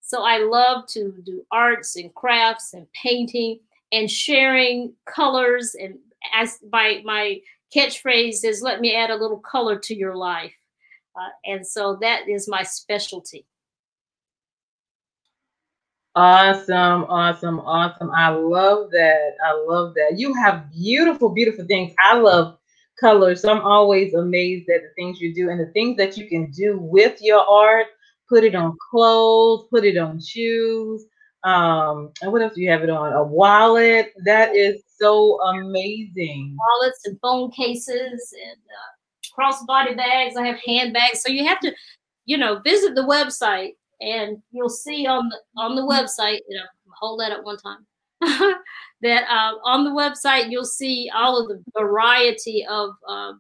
So 0.01 0.23
I 0.23 0.39
love 0.39 0.87
to 0.87 1.13
do 1.23 1.45
arts 1.51 1.95
and 1.95 2.13
crafts 2.15 2.73
and 2.73 2.87
painting 2.93 3.59
and 3.91 4.09
sharing 4.09 4.93
colors. 5.05 5.75
And 5.79 5.99
as 6.33 6.59
my 6.71 7.01
my 7.05 7.41
catchphrase 7.75 8.43
is, 8.43 8.61
"Let 8.61 8.81
me 8.81 8.95
add 8.95 9.11
a 9.11 9.15
little 9.15 9.39
color 9.39 9.77
to 9.77 9.95
your 9.95 10.15
life," 10.15 10.55
uh, 11.15 11.29
and 11.45 11.65
so 11.65 11.97
that 12.01 12.27
is 12.27 12.47
my 12.47 12.63
specialty. 12.63 13.45
Awesome, 16.15 17.05
awesome, 17.05 17.59
awesome. 17.59 18.09
I 18.11 18.29
love 18.29 18.89
that. 18.91 19.35
I 19.45 19.53
love 19.67 19.93
that. 19.93 20.17
You 20.17 20.33
have 20.33 20.71
beautiful, 20.71 21.29
beautiful 21.29 21.65
things. 21.65 21.93
I 21.99 22.17
love 22.17 22.57
colors. 22.99 23.41
So 23.41 23.51
I'm 23.51 23.61
always 23.61 24.13
amazed 24.13 24.69
at 24.69 24.81
the 24.81 24.89
things 24.95 25.21
you 25.21 25.33
do 25.33 25.49
and 25.49 25.59
the 25.59 25.71
things 25.71 25.97
that 25.97 26.17
you 26.17 26.27
can 26.27 26.51
do 26.51 26.77
with 26.79 27.21
your 27.21 27.39
art 27.47 27.87
put 28.29 28.43
it 28.43 28.55
on 28.55 28.77
clothes, 28.91 29.67
put 29.69 29.83
it 29.83 29.97
on 29.97 30.21
shoes. 30.21 31.05
Um, 31.43 32.11
and 32.21 32.31
what 32.31 32.41
else 32.41 32.53
do 32.53 32.61
you 32.61 32.69
have 32.69 32.83
it 32.83 32.89
on? 32.89 33.13
A 33.13 33.23
wallet. 33.23 34.13
That 34.25 34.55
is 34.55 34.83
so 34.97 35.41
amazing. 35.41 36.55
Wallets 36.57 36.99
and 37.05 37.19
phone 37.21 37.51
cases 37.51 38.33
and 38.43 38.57
uh, 38.69 39.37
crossbody 39.37 39.97
bags. 39.97 40.35
I 40.37 40.45
have 40.45 40.59
handbags. 40.65 41.21
So 41.21 41.31
you 41.31 41.45
have 41.45 41.59
to, 41.61 41.73
you 42.25 42.37
know, 42.37 42.59
visit 42.59 42.95
the 42.95 43.01
website 43.01 43.71
and 44.01 44.37
you'll 44.51 44.69
see 44.69 45.07
on 45.07 45.29
the 45.29 45.37
on 45.57 45.75
the 45.75 45.81
website. 45.81 46.39
You 46.47 46.57
know, 46.57 46.65
hold 46.99 47.21
that 47.21 47.31
at 47.31 47.43
one 47.43 47.57
time. 47.57 47.85
that 49.01 49.23
uh, 49.29 49.53
on 49.63 49.85
the 49.85 49.91
website 49.91 50.51
you'll 50.51 50.65
see 50.65 51.09
all 51.15 51.41
of 51.41 51.47
the 51.47 51.63
variety 51.79 52.65
of 52.69 52.89
uh, 53.07 53.31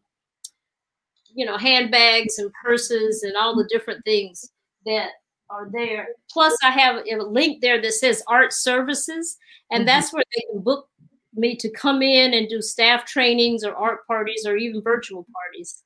you 1.35 1.45
know, 1.45 1.57
handbags 1.57 2.39
and 2.39 2.51
purses 2.63 3.23
and 3.23 3.35
all 3.35 3.55
the 3.55 3.67
different 3.69 4.03
things 4.05 4.51
that 4.89 5.11
are 5.49 5.69
there. 5.71 6.09
Plus, 6.31 6.55
I 6.63 6.71
have 6.71 7.03
a 7.05 7.23
link 7.23 7.61
there 7.61 7.81
that 7.81 7.93
says 7.93 8.23
art 8.27 8.53
services, 8.53 9.37
and 9.71 9.81
mm-hmm. 9.81 9.87
that's 9.87 10.13
where 10.13 10.23
they 10.35 10.43
can 10.51 10.61
book 10.61 10.87
me 11.35 11.55
to 11.55 11.69
come 11.71 12.01
in 12.01 12.33
and 12.33 12.49
do 12.49 12.61
staff 12.61 13.05
trainings 13.05 13.63
or 13.63 13.75
art 13.75 14.05
parties 14.07 14.45
or 14.45 14.57
even 14.57 14.81
virtual 14.81 15.25
parties. 15.33 15.83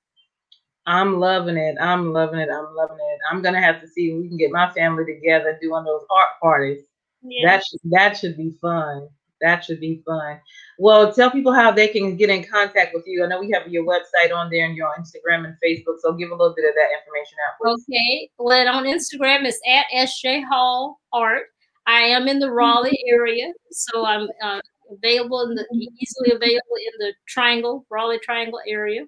I'm 0.85 1.19
loving 1.19 1.57
it. 1.57 1.77
I'm 1.79 2.11
loving 2.11 2.39
it. 2.39 2.49
I'm 2.49 2.75
loving 2.75 2.97
it. 2.97 3.19
I'm 3.31 3.41
gonna 3.41 3.61
have 3.61 3.81
to 3.81 3.87
see 3.87 4.11
if 4.11 4.21
we 4.21 4.27
can 4.27 4.37
get 4.37 4.51
my 4.51 4.69
family 4.71 5.05
together 5.05 5.57
doing 5.61 5.83
those 5.85 6.03
art 6.11 6.29
parties. 6.41 6.83
Yeah. 7.21 7.49
That 7.49 7.63
should 7.65 7.79
that 7.91 8.17
should 8.17 8.37
be 8.37 8.51
fun. 8.61 9.07
That 9.43 9.65
should 9.65 9.81
be 9.81 10.01
fun. 10.05 10.39
Well, 10.79 11.13
tell 11.13 11.29
people 11.29 11.53
how 11.53 11.69
they 11.69 11.89
can 11.89 12.15
get 12.15 12.29
in 12.29 12.45
contact 12.45 12.95
with 12.95 13.03
you. 13.05 13.23
I 13.23 13.27
know 13.27 13.41
we 13.41 13.51
have 13.51 13.67
your 13.67 13.83
website 13.83 14.33
on 14.33 14.49
there 14.49 14.65
and 14.65 14.75
your 14.75 14.89
Instagram 14.97 15.45
and 15.45 15.55
Facebook, 15.63 15.99
so 15.99 16.13
give 16.13 16.31
a 16.31 16.35
little 16.35 16.55
bit 16.55 16.65
of 16.65 16.73
that 16.75 16.87
information 16.97 17.37
out. 17.45 17.55
Please. 17.61 17.83
Okay. 17.89 18.29
Well, 18.39 18.67
on 18.69 18.85
Instagram 18.85 19.43
it's 19.43 19.59
at 19.67 19.85
SJ 19.93 20.45
Hall 20.45 21.01
Art. 21.11 21.47
I 21.85 21.99
am 21.99 22.29
in 22.29 22.39
the 22.39 22.49
Raleigh 22.49 23.03
area, 23.05 23.51
so 23.69 24.05
I'm 24.05 24.29
uh, 24.41 24.61
available 24.89 25.41
in 25.41 25.55
the 25.55 25.65
easily 25.99 26.31
available 26.31 26.77
in 26.77 26.93
the 26.99 27.13
Triangle, 27.27 27.85
Raleigh 27.89 28.19
Triangle 28.23 28.61
area. 28.65 29.01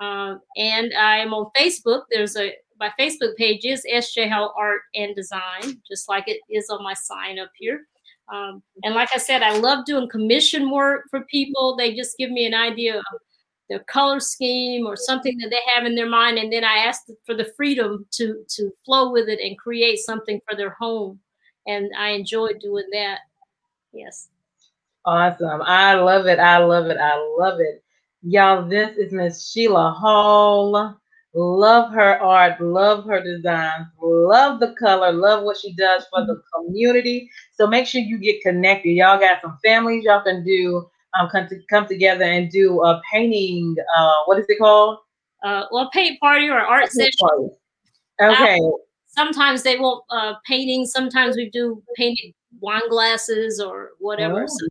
Um, 0.00 0.40
and 0.56 0.94
I 0.94 1.18
am 1.18 1.34
on 1.34 1.50
Facebook. 1.58 2.04
There's 2.10 2.36
a 2.36 2.54
my 2.80 2.90
Facebook 2.98 3.36
page 3.36 3.64
is 3.64 3.84
SJ 3.92 4.30
Hall 4.30 4.54
Art 4.56 4.82
and 4.94 5.14
Design, 5.14 5.82
just 5.86 6.08
like 6.08 6.24
it 6.28 6.40
is 6.48 6.70
on 6.70 6.82
my 6.82 6.94
sign 6.94 7.38
up 7.38 7.50
here. 7.58 7.86
Um, 8.32 8.62
and 8.82 8.94
like 8.94 9.08
I 9.14 9.18
said, 9.18 9.42
I 9.42 9.56
love 9.56 9.84
doing 9.84 10.08
commission 10.08 10.70
work 10.70 11.06
for 11.10 11.22
people. 11.22 11.76
They 11.76 11.94
just 11.94 12.18
give 12.18 12.30
me 12.30 12.46
an 12.46 12.54
idea 12.54 12.98
of 12.98 13.04
their 13.68 13.80
color 13.80 14.20
scheme 14.20 14.86
or 14.86 14.96
something 14.96 15.36
that 15.38 15.50
they 15.50 15.60
have 15.74 15.84
in 15.86 15.94
their 15.94 16.08
mind, 16.08 16.38
and 16.38 16.52
then 16.52 16.64
I 16.64 16.78
ask 16.78 17.02
for 17.26 17.34
the 17.34 17.52
freedom 17.56 18.06
to 18.12 18.44
to 18.56 18.70
flow 18.84 19.12
with 19.12 19.28
it 19.28 19.40
and 19.40 19.58
create 19.58 19.98
something 19.98 20.40
for 20.48 20.56
their 20.56 20.70
home. 20.70 21.20
And 21.66 21.90
I 21.98 22.10
enjoy 22.10 22.52
doing 22.60 22.86
that. 22.92 23.18
Yes. 23.92 24.28
Awesome. 25.04 25.62
I 25.62 25.94
love 25.94 26.26
it. 26.26 26.38
I 26.38 26.58
love 26.58 26.86
it. 26.86 26.98
I 26.98 27.16
love 27.38 27.60
it. 27.60 27.82
Y'all, 28.22 28.66
this 28.66 28.96
is 28.96 29.12
Miss 29.12 29.50
Sheila 29.50 29.90
Hall. 29.92 30.98
Love 31.34 31.92
her 31.92 32.18
art, 32.20 32.60
love 32.60 33.04
her 33.04 33.22
designs, 33.22 33.86
love 34.00 34.60
the 34.60 34.74
color, 34.78 35.12
love 35.12 35.44
what 35.44 35.58
she 35.58 35.74
does 35.74 36.04
for 36.10 36.24
the 36.24 36.42
community. 36.54 37.30
So 37.52 37.66
make 37.66 37.86
sure 37.86 38.00
you 38.00 38.18
get 38.18 38.40
connected. 38.40 38.90
Y'all 38.90 39.20
got 39.20 39.42
some 39.42 39.58
families 39.62 40.04
y'all 40.04 40.22
can 40.22 40.42
do 40.42 40.88
um, 41.18 41.28
come, 41.30 41.46
to, 41.48 41.60
come 41.68 41.86
together 41.86 42.24
and 42.24 42.50
do 42.50 42.82
a 42.82 43.00
painting. 43.12 43.76
Uh, 43.96 44.12
what 44.24 44.38
is 44.38 44.46
it 44.48 44.58
called? 44.58 44.98
Uh, 45.44 45.64
well, 45.70 45.90
paint 45.92 46.18
party 46.20 46.48
or 46.48 46.58
art 46.58 46.90
session. 46.90 47.12
Party. 47.20 47.48
Okay. 48.20 48.58
Uh, 48.58 48.70
sometimes 49.06 49.62
they 49.62 49.78
want 49.78 50.04
uh, 50.10 50.34
painting. 50.46 50.86
Sometimes 50.86 51.36
we 51.36 51.50
do 51.50 51.82
painted 51.96 52.32
wine 52.60 52.88
glasses 52.88 53.60
or 53.60 53.90
whatever. 53.98 54.44
Oh. 54.44 54.46
So 54.46 54.66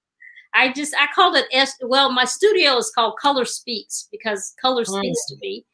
I 0.53 0.73
just 0.73 0.93
I 0.99 1.07
called 1.13 1.35
it 1.35 1.45
S. 1.51 1.73
Well, 1.81 2.11
my 2.11 2.25
studio 2.25 2.77
is 2.77 2.91
called 2.93 3.15
Color 3.21 3.45
Speaks 3.45 4.07
because 4.11 4.53
color 4.59 4.83
speaks 4.85 5.25
to 5.27 5.35
me. 5.39 5.65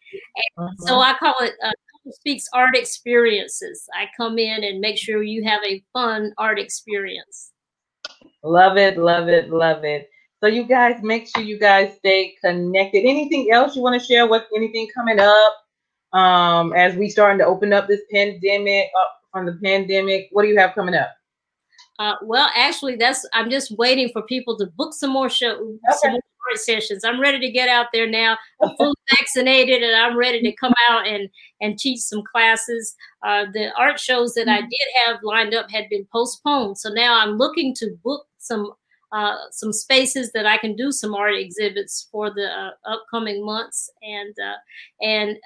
Uh-huh. 0.57 0.69
So 0.79 0.99
I 0.99 1.13
call 1.17 1.35
it 1.41 1.53
uh, 1.63 1.71
Speaks 2.11 2.45
Art 2.53 2.75
Experiences. 2.75 3.87
I 3.93 4.07
come 4.17 4.37
in 4.37 4.63
and 4.63 4.79
make 4.79 4.97
sure 4.97 5.23
you 5.23 5.43
have 5.43 5.61
a 5.63 5.83
fun 5.93 6.33
art 6.37 6.59
experience. 6.59 7.51
Love 8.43 8.77
it, 8.77 8.97
love 8.97 9.29
it, 9.29 9.49
love 9.49 9.83
it. 9.83 10.09
So 10.41 10.47
you 10.47 10.63
guys 10.63 11.01
make 11.01 11.27
sure 11.27 11.41
you 11.41 11.57
guys 11.57 11.95
stay 11.97 12.35
connected. 12.43 13.05
Anything 13.05 13.51
else 13.51 13.75
you 13.75 13.81
want 13.81 13.99
to 13.99 14.05
share? 14.05 14.27
What 14.27 14.47
anything 14.53 14.89
coming 14.93 15.19
up? 15.19 15.53
Um, 16.11 16.73
as 16.73 16.95
we 16.95 17.09
starting 17.09 17.39
to 17.39 17.45
open 17.45 17.71
up 17.73 17.87
this 17.87 18.01
pandemic 18.11 18.89
uh, 18.99 19.05
from 19.31 19.45
the 19.45 19.57
pandemic, 19.63 20.27
what 20.31 20.43
do 20.43 20.49
you 20.49 20.59
have 20.59 20.75
coming 20.75 20.95
up? 20.95 21.11
Uh, 21.97 22.15
well, 22.23 22.49
actually, 22.55 22.97
that's 22.97 23.25
I'm 23.33 23.49
just 23.49 23.71
waiting 23.77 24.09
for 24.11 24.21
people 24.23 24.57
to 24.57 24.65
book 24.75 24.93
some 24.93 25.11
more 25.11 25.29
show, 25.29 25.53
okay. 25.53 25.97
some 26.01 26.11
more 26.11 26.21
sessions. 26.55 27.03
I'm 27.03 27.19
ready 27.19 27.39
to 27.39 27.51
get 27.51 27.69
out 27.69 27.87
there 27.93 28.09
now. 28.09 28.37
I'm 28.61 28.75
fully 28.77 28.95
vaccinated, 29.17 29.83
and 29.83 29.95
I'm 29.95 30.17
ready 30.17 30.41
to 30.41 30.51
come 30.55 30.73
out 30.89 31.07
and 31.07 31.29
and 31.61 31.77
teach 31.77 31.99
some 31.99 32.23
classes. 32.23 32.95
Uh, 33.25 33.45
the 33.53 33.71
art 33.77 33.99
shows 33.99 34.33
that 34.35 34.47
I 34.47 34.59
mm-hmm. 34.59 34.67
did 34.69 34.87
have 35.05 35.17
lined 35.23 35.53
up 35.53 35.69
had 35.71 35.89
been 35.89 36.07
postponed, 36.11 36.77
so 36.77 36.89
now 36.89 37.19
I'm 37.19 37.37
looking 37.37 37.73
to 37.75 37.95
book 38.03 38.25
some 38.37 38.73
uh, 39.11 39.37
some 39.51 39.73
spaces 39.73 40.31
that 40.33 40.45
I 40.45 40.57
can 40.57 40.75
do 40.75 40.91
some 40.91 41.13
art 41.13 41.35
exhibits 41.35 42.07
for 42.11 42.29
the 42.33 42.45
uh, 42.45 42.71
upcoming 42.85 43.45
months, 43.45 43.89
and 44.01 44.35
uh, 44.39 45.05
and 45.05 45.37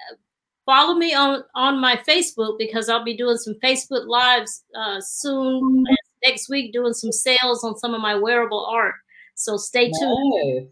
follow 0.66 0.94
me 0.94 1.14
on 1.14 1.44
on 1.54 1.80
my 1.80 1.96
Facebook 1.96 2.58
because 2.58 2.88
I'll 2.88 3.04
be 3.04 3.16
doing 3.16 3.36
some 3.36 3.54
Facebook 3.62 4.06
lives 4.06 4.64
uh, 4.74 5.00
soon 5.00 5.62
mm-hmm 5.62 5.94
next 6.24 6.48
week 6.48 6.72
doing 6.72 6.92
some 6.92 7.12
sales 7.12 7.64
on 7.64 7.76
some 7.78 7.94
of 7.94 8.00
my 8.00 8.14
wearable 8.14 8.66
art. 8.66 8.94
So 9.34 9.56
stay 9.56 9.90
tuned. 9.98 10.68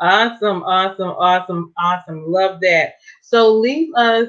Awesome, 0.00 0.62
awesome, 0.64 1.10
awesome, 1.10 1.72
awesome. 1.78 2.24
Love 2.30 2.60
that. 2.60 2.94
So 3.22 3.52
leave 3.52 3.94
us, 3.94 4.28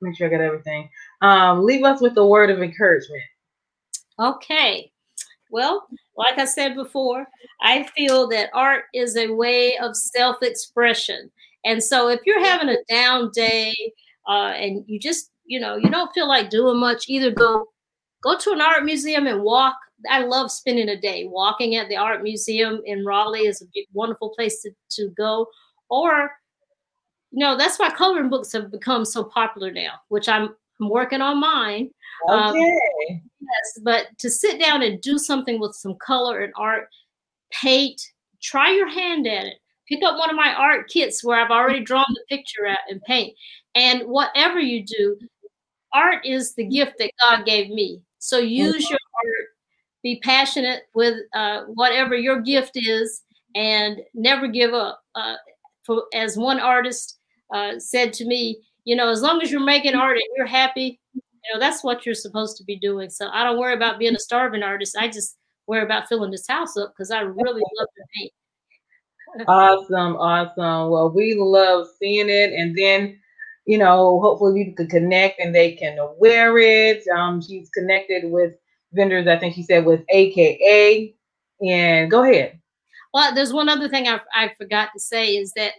make 0.00 0.16
sure 0.16 0.26
I 0.26 0.30
got 0.30 0.40
everything. 0.40 0.88
Um, 1.22 1.64
leave 1.64 1.84
us 1.84 2.00
with 2.00 2.16
a 2.16 2.26
word 2.26 2.50
of 2.50 2.62
encouragement. 2.62 3.22
Okay. 4.18 4.90
Well, 5.50 5.86
like 6.16 6.38
I 6.38 6.44
said 6.44 6.74
before, 6.74 7.26
I 7.62 7.84
feel 7.96 8.28
that 8.28 8.50
art 8.52 8.84
is 8.94 9.16
a 9.16 9.28
way 9.28 9.76
of 9.78 9.96
self 9.96 10.42
expression. 10.42 11.30
And 11.64 11.82
so 11.82 12.08
if 12.08 12.20
you're 12.26 12.44
having 12.44 12.68
a 12.68 12.82
down 12.88 13.30
day 13.32 13.74
uh, 14.28 14.52
and 14.56 14.84
you 14.86 14.98
just, 14.98 15.30
you 15.44 15.60
know, 15.60 15.76
you 15.76 15.88
don't 15.88 16.12
feel 16.12 16.28
like 16.28 16.50
doing 16.50 16.78
much, 16.78 17.08
either 17.08 17.30
go 17.30 17.68
go 18.22 18.36
to 18.36 18.50
an 18.50 18.60
art 18.60 18.84
museum 18.84 19.26
and 19.26 19.42
walk 19.42 19.76
I 20.10 20.20
love 20.20 20.50
spending 20.50 20.88
a 20.90 21.00
day 21.00 21.26
walking 21.26 21.76
at 21.76 21.88
the 21.88 21.96
art 21.96 22.22
museum 22.22 22.82
in 22.84 23.04
Raleigh 23.04 23.46
is 23.46 23.62
a 23.62 23.66
wonderful 23.92 24.30
place 24.30 24.62
to, 24.62 24.70
to 24.90 25.08
go. 25.16 25.46
Or, 25.88 26.30
you 27.30 27.38
know, 27.38 27.56
that's 27.56 27.78
why 27.78 27.90
coloring 27.90 28.28
books 28.28 28.52
have 28.52 28.70
become 28.70 29.04
so 29.04 29.24
popular 29.24 29.70
now, 29.70 29.94
which 30.08 30.28
I'm, 30.28 30.50
I'm 30.80 30.88
working 30.88 31.22
on 31.22 31.40
mine. 31.40 31.90
Um, 32.28 32.50
okay. 32.50 32.78
Um, 33.10 33.20
yes, 33.40 33.80
but 33.82 34.06
to 34.18 34.30
sit 34.30 34.60
down 34.60 34.82
and 34.82 35.00
do 35.00 35.18
something 35.18 35.58
with 35.58 35.74
some 35.74 35.94
color 35.96 36.40
and 36.40 36.52
art, 36.56 36.88
paint, 37.50 38.00
try 38.42 38.70
your 38.70 38.88
hand 38.88 39.26
at 39.26 39.46
it. 39.46 39.58
Pick 39.88 40.02
up 40.02 40.18
one 40.18 40.30
of 40.30 40.36
my 40.36 40.52
art 40.52 40.88
kits 40.88 41.22
where 41.22 41.40
I've 41.40 41.50
already 41.50 41.80
drawn 41.80 42.04
the 42.08 42.36
picture 42.36 42.66
at 42.66 42.80
and 42.90 43.00
paint. 43.02 43.34
And 43.74 44.02
whatever 44.02 44.58
you 44.58 44.84
do, 44.84 45.16
art 45.94 46.26
is 46.26 46.54
the 46.54 46.64
gift 46.64 46.94
that 46.98 47.12
God 47.22 47.46
gave 47.46 47.70
me. 47.70 48.02
So 48.18 48.38
use 48.38 48.90
your 48.90 48.98
art 48.98 49.46
be 50.06 50.20
passionate 50.22 50.84
with 50.94 51.16
uh, 51.34 51.62
whatever 51.62 52.14
your 52.14 52.40
gift 52.40 52.76
is 52.76 53.24
and 53.56 53.98
never 54.14 54.46
give 54.46 54.72
up. 54.72 55.02
Uh, 55.16 55.34
for, 55.84 56.04
as 56.14 56.36
one 56.36 56.60
artist 56.60 57.18
uh, 57.52 57.72
said 57.78 58.12
to 58.12 58.24
me, 58.24 58.56
you 58.84 58.94
know, 58.94 59.08
as 59.10 59.20
long 59.20 59.42
as 59.42 59.50
you're 59.50 59.60
making 59.60 59.96
art 59.96 60.16
and 60.16 60.28
you're 60.36 60.46
happy, 60.46 61.00
you 61.12 61.22
know, 61.52 61.58
that's 61.58 61.82
what 61.82 62.06
you're 62.06 62.14
supposed 62.14 62.56
to 62.56 62.62
be 62.62 62.78
doing. 62.78 63.10
So 63.10 63.30
I 63.32 63.42
don't 63.42 63.58
worry 63.58 63.74
about 63.74 63.98
being 63.98 64.14
a 64.14 64.20
starving 64.20 64.62
artist. 64.62 64.96
I 64.96 65.08
just 65.08 65.38
worry 65.66 65.82
about 65.82 66.08
filling 66.08 66.30
this 66.30 66.46
house 66.46 66.76
up 66.76 66.92
because 66.92 67.10
I 67.10 67.22
really 67.22 67.62
love 67.76 67.88
to 67.96 68.04
paint. 68.16 68.32
awesome, 69.48 70.14
awesome. 70.14 70.90
Well, 70.92 71.10
we 71.12 71.34
love 71.36 71.88
seeing 71.98 72.28
it, 72.28 72.52
and 72.52 72.78
then 72.78 73.18
you 73.66 73.76
know, 73.76 74.20
hopefully 74.20 74.60
you 74.60 74.72
can 74.72 74.86
connect 74.86 75.40
and 75.40 75.52
they 75.52 75.72
can 75.72 75.98
wear 76.18 76.56
it. 76.58 77.02
Um, 77.08 77.42
she's 77.42 77.68
connected 77.70 78.30
with 78.30 78.52
vendors, 78.92 79.26
I 79.26 79.38
think 79.38 79.54
he 79.54 79.62
said 79.62 79.84
with 79.84 80.02
AKA. 80.08 81.14
And 81.60 82.10
go 82.10 82.22
ahead. 82.22 82.58
Well, 83.14 83.34
there's 83.34 83.52
one 83.52 83.68
other 83.68 83.88
thing 83.88 84.08
I, 84.08 84.20
I 84.34 84.52
forgot 84.58 84.90
to 84.92 85.00
say 85.00 85.36
is 85.36 85.52
that 85.56 85.72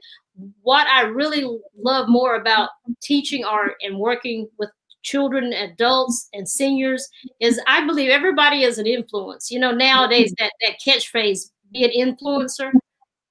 what 0.61 0.87
I 0.87 1.01
really 1.01 1.59
love 1.77 2.09
more 2.09 2.35
about 2.35 2.69
teaching 3.01 3.43
art 3.43 3.73
and 3.81 3.99
working 3.99 4.47
with 4.57 4.69
children, 5.03 5.53
adults, 5.53 6.29
and 6.33 6.47
seniors 6.47 7.07
is 7.39 7.61
I 7.67 7.85
believe 7.85 8.09
everybody 8.09 8.63
is 8.63 8.77
an 8.77 8.87
influence. 8.87 9.51
You 9.51 9.59
know, 9.59 9.71
nowadays 9.71 10.33
that, 10.39 10.51
that 10.61 10.77
catchphrase, 10.85 11.51
be 11.71 11.83
an 11.83 11.91
influencer, 11.91 12.71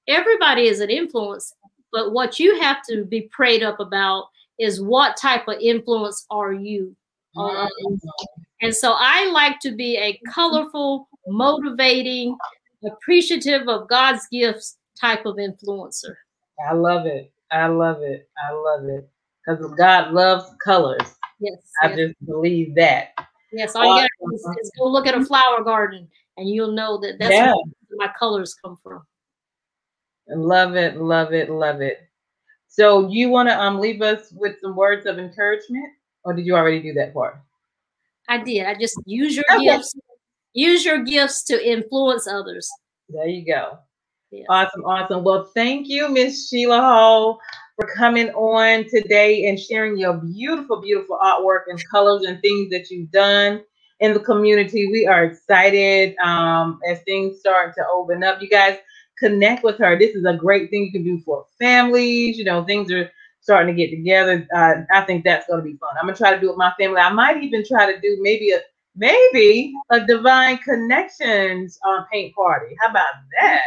everybody 0.07 0.67
is 0.67 0.79
an 0.79 0.89
influence. 0.89 1.53
But 1.91 2.11
what 2.13 2.39
you 2.39 2.59
have 2.61 2.77
to 2.89 3.05
be 3.05 3.29
prayed 3.31 3.63
up 3.63 3.79
about 3.79 4.25
is 4.59 4.81
what 4.81 5.17
type 5.17 5.47
of 5.47 5.57
influence 5.61 6.25
are 6.29 6.53
you? 6.53 6.95
Mm-hmm. 7.35 8.36
And 8.61 8.75
so 8.75 8.95
I 8.97 9.29
like 9.31 9.59
to 9.61 9.75
be 9.75 9.97
a 9.97 10.19
colorful, 10.33 11.07
motivating, 11.27 12.35
appreciative 12.85 13.67
of 13.67 13.87
God's 13.87 14.27
gifts 14.31 14.77
type 14.99 15.25
of 15.25 15.35
influencer. 15.35 16.15
I 16.67 16.73
love 16.73 17.05
it. 17.05 17.31
I 17.51 17.67
love 17.67 18.01
it. 18.01 18.27
I 18.47 18.51
love 18.51 18.85
it. 18.85 19.09
Because 19.45 19.71
God 19.77 20.11
loves 20.11 20.45
colors. 20.63 21.15
Yes. 21.39 21.71
I 21.83 21.89
yes. 21.89 21.97
just 21.97 22.25
believe 22.25 22.75
that. 22.75 23.09
Yes. 23.53 23.75
All 23.75 23.83
you 23.83 24.01
got 24.01 24.09
to 24.29 24.35
is, 24.35 24.41
is, 24.61 24.71
go 24.77 24.87
look 24.87 25.07
at 25.07 25.15
a 25.15 25.23
flower 25.23 25.63
garden 25.63 26.07
and 26.35 26.49
you'll 26.49 26.71
know 26.71 26.99
that 26.99 27.17
that's 27.19 27.31
yeah. 27.31 27.53
where 27.53 28.07
my 28.07 28.11
colors 28.17 28.55
come 28.55 28.77
from. 28.81 29.03
Love 30.27 30.75
it. 30.75 30.97
Love 30.97 31.33
it. 31.33 31.49
Love 31.49 31.81
it. 31.81 31.99
So 32.67 33.09
you 33.09 33.29
want 33.29 33.49
to 33.49 33.59
um 33.59 33.79
leave 33.79 34.01
us 34.01 34.31
with 34.33 34.59
some 34.61 34.75
words 34.75 35.05
of 35.05 35.17
encouragement, 35.17 35.85
or 36.23 36.33
did 36.33 36.45
you 36.45 36.55
already 36.55 36.81
do 36.81 36.93
that 36.93 37.13
part? 37.13 37.39
I 38.27 38.37
did. 38.43 38.65
I 38.65 38.75
just 38.75 38.99
use 39.05 39.35
your 39.35 39.45
Okay. 39.53 39.65
gifts. 39.65 39.95
Use 40.53 40.83
your 40.83 41.03
gifts 41.03 41.43
to 41.45 41.69
influence 41.69 42.27
others. 42.27 42.69
There 43.09 43.27
you 43.27 43.45
go. 43.45 43.77
Yeah. 44.31 44.45
Awesome, 44.49 44.83
awesome. 44.83 45.23
Well, 45.23 45.49
thank 45.53 45.87
you, 45.87 46.09
Miss 46.09 46.49
Sheila 46.49 46.79
Hall, 46.81 47.39
for 47.75 47.87
coming 47.95 48.29
on 48.31 48.85
today 48.89 49.45
and 49.45 49.57
sharing 49.57 49.97
your 49.97 50.15
beautiful, 50.15 50.81
beautiful 50.81 51.17
artwork 51.23 51.61
and 51.67 51.81
colors 51.89 52.23
and 52.23 52.41
things 52.41 52.69
that 52.71 52.89
you've 52.89 53.11
done 53.11 53.63
in 53.99 54.13
the 54.13 54.19
community. 54.19 54.87
We 54.87 55.07
are 55.07 55.23
excited 55.23 56.17
um, 56.17 56.79
as 56.89 56.99
things 57.03 57.39
start 57.39 57.73
to 57.75 57.85
open 57.93 58.23
up. 58.23 58.41
You 58.41 58.49
guys 58.49 58.77
connect 59.17 59.63
with 59.63 59.77
her. 59.77 59.97
This 59.97 60.15
is 60.15 60.25
a 60.25 60.33
great 60.35 60.69
thing 60.69 60.85
you 60.85 60.91
can 60.91 61.03
do 61.03 61.19
for 61.21 61.45
families. 61.57 62.37
You 62.37 62.43
know, 62.43 62.63
things 62.65 62.91
are 62.91 63.09
starting 63.47 63.73
to 63.73 63.81
get 63.81 63.95
together. 63.95 64.45
Uh, 64.53 64.73
I 64.93 65.01
think 65.05 65.23
that's 65.23 65.47
going 65.47 65.59
to 65.59 65.63
be 65.63 65.77
fun. 65.77 65.95
I'm 65.97 66.05
gonna 66.05 66.17
try 66.17 66.35
to 66.35 66.39
do 66.41 66.47
it 66.47 66.51
with 66.51 66.57
my 66.57 66.73
family. 66.77 66.99
I 66.99 67.09
might 67.13 67.41
even 67.41 67.63
try 67.65 67.89
to 67.89 67.97
do 68.01 68.17
maybe 68.19 68.51
a 68.51 68.59
maybe 68.97 69.73
a 69.89 70.05
divine 70.05 70.57
connections 70.57 71.79
uh, 71.87 72.03
paint 72.11 72.35
party. 72.35 72.75
How 72.81 72.89
about 72.89 73.07
that? 73.39 73.61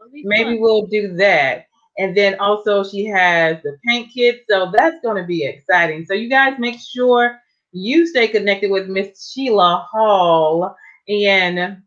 That 0.00 0.08
maybe 0.24 0.54
fun. 0.54 0.60
we'll 0.62 0.86
do 0.86 1.14
that. 1.16 1.66
And 1.98 2.16
then 2.16 2.38
also 2.40 2.82
she 2.84 3.04
has 3.04 3.62
the 3.62 3.76
paint 3.86 4.10
kit, 4.14 4.44
so 4.48 4.72
that's 4.74 4.98
going 5.02 5.20
to 5.20 5.26
be 5.26 5.44
exciting. 5.44 6.06
So 6.06 6.14
you 6.14 6.30
guys 6.30 6.54
make 6.58 6.80
sure 6.80 7.38
you 7.72 8.06
stay 8.06 8.28
connected 8.28 8.70
with 8.70 8.88
Miss 8.88 9.30
Sheila 9.30 9.86
Hall 9.90 10.74
and 11.06 11.82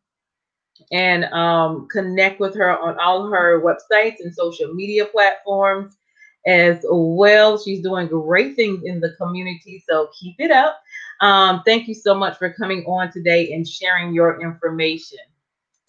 and 0.91 1.25
um, 1.25 1.87
connect 1.91 2.39
with 2.39 2.55
her 2.55 2.77
on 2.77 2.99
all 2.99 3.27
her 3.31 3.63
websites 3.63 4.17
and 4.19 4.31
social 4.31 4.71
media 4.75 5.05
platforms 5.07 5.95
as 6.45 6.79
well. 6.89 7.57
She's 7.57 7.81
doing 7.81 8.07
great 8.07 8.55
things 8.55 8.83
in 8.85 8.99
the 8.99 9.13
community, 9.13 9.83
so 9.87 10.09
keep 10.19 10.35
it 10.39 10.51
up. 10.51 10.79
Um, 11.21 11.61
thank 11.65 11.87
you 11.87 11.93
so 11.93 12.13
much 12.13 12.37
for 12.37 12.53
coming 12.53 12.83
on 12.85 13.11
today 13.11 13.53
and 13.53 13.67
sharing 13.67 14.13
your 14.13 14.41
information. 14.41 15.19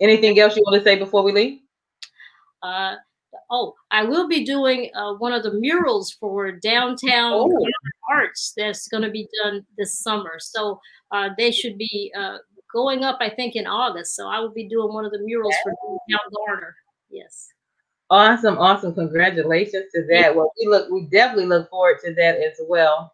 Anything 0.00 0.38
else 0.38 0.56
you 0.56 0.62
want 0.66 0.76
to 0.78 0.84
say 0.84 0.96
before 0.96 1.22
we 1.22 1.32
leave? 1.32 1.60
Uh, 2.62 2.96
oh, 3.50 3.74
I 3.90 4.04
will 4.04 4.28
be 4.28 4.44
doing 4.44 4.90
uh, 4.94 5.14
one 5.14 5.32
of 5.32 5.42
the 5.42 5.52
murals 5.52 6.12
for 6.12 6.52
downtown 6.52 7.32
Oh. 7.34 7.66
Arts 8.08 8.52
that's 8.56 8.88
going 8.88 9.02
to 9.02 9.10
be 9.10 9.28
done 9.42 9.66
this 9.76 9.98
summer. 9.98 10.34
So 10.38 10.80
uh, 11.10 11.30
they 11.36 11.50
should 11.50 11.76
be 11.76 12.12
uh, 12.16 12.38
going 12.72 13.04
up, 13.04 13.18
I 13.20 13.30
think, 13.30 13.56
in 13.56 13.66
August. 13.66 14.14
So 14.14 14.28
I 14.28 14.38
will 14.38 14.52
be 14.52 14.68
doing 14.68 14.92
one 14.92 15.04
of 15.04 15.12
the 15.12 15.18
murals 15.18 15.54
for 15.62 15.72
downtown 15.72 16.32
Garner. 16.46 16.76
Yes. 17.10 17.48
Awesome, 18.08 18.56
awesome. 18.58 18.94
Congratulations 18.94 19.86
to 19.92 20.06
that. 20.10 20.34
Well, 20.34 20.52
we 20.58 20.68
look 20.68 20.88
we 20.90 21.06
definitely 21.10 21.46
look 21.46 21.68
forward 21.68 21.98
to 22.04 22.14
that 22.14 22.38
as 22.38 22.60
well. 22.68 23.12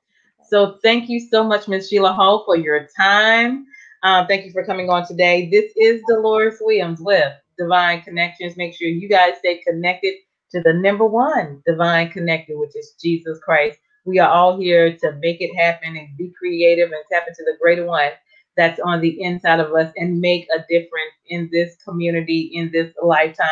So 0.48 0.78
thank 0.82 1.08
you 1.08 1.18
so 1.18 1.42
much, 1.42 1.66
Ms. 1.66 1.88
Sheila 1.88 2.12
Hall, 2.12 2.44
for 2.44 2.56
your 2.56 2.86
time. 2.94 3.66
Um, 4.02 4.26
thank 4.26 4.44
you 4.44 4.52
for 4.52 4.64
coming 4.66 4.90
on 4.90 5.06
today. 5.06 5.48
This 5.48 5.72
is 5.76 6.02
Dolores 6.06 6.58
Williams 6.60 7.00
with 7.00 7.32
Divine 7.56 8.02
Connections. 8.02 8.56
Make 8.58 8.74
sure 8.74 8.88
you 8.88 9.08
guys 9.08 9.38
stay 9.38 9.62
connected 9.66 10.14
to 10.50 10.60
the 10.60 10.74
number 10.74 11.06
one 11.06 11.62
divine 11.66 12.10
connector, 12.10 12.58
which 12.58 12.76
is 12.76 12.94
Jesus 13.00 13.38
Christ. 13.42 13.78
We 14.04 14.18
are 14.18 14.28
all 14.28 14.58
here 14.60 14.94
to 14.94 15.12
make 15.22 15.40
it 15.40 15.56
happen 15.56 15.96
and 15.96 16.16
be 16.18 16.34
creative 16.38 16.90
and 16.90 17.02
tap 17.10 17.26
into 17.26 17.44
the 17.46 17.56
greater 17.58 17.86
one 17.86 18.10
that's 18.58 18.80
on 18.80 19.00
the 19.00 19.22
inside 19.22 19.60
of 19.60 19.72
us 19.72 19.90
and 19.96 20.20
make 20.20 20.46
a 20.54 20.58
difference 20.68 21.14
in 21.28 21.48
this 21.50 21.76
community, 21.82 22.50
in 22.52 22.70
this 22.72 22.92
lifetime 23.02 23.46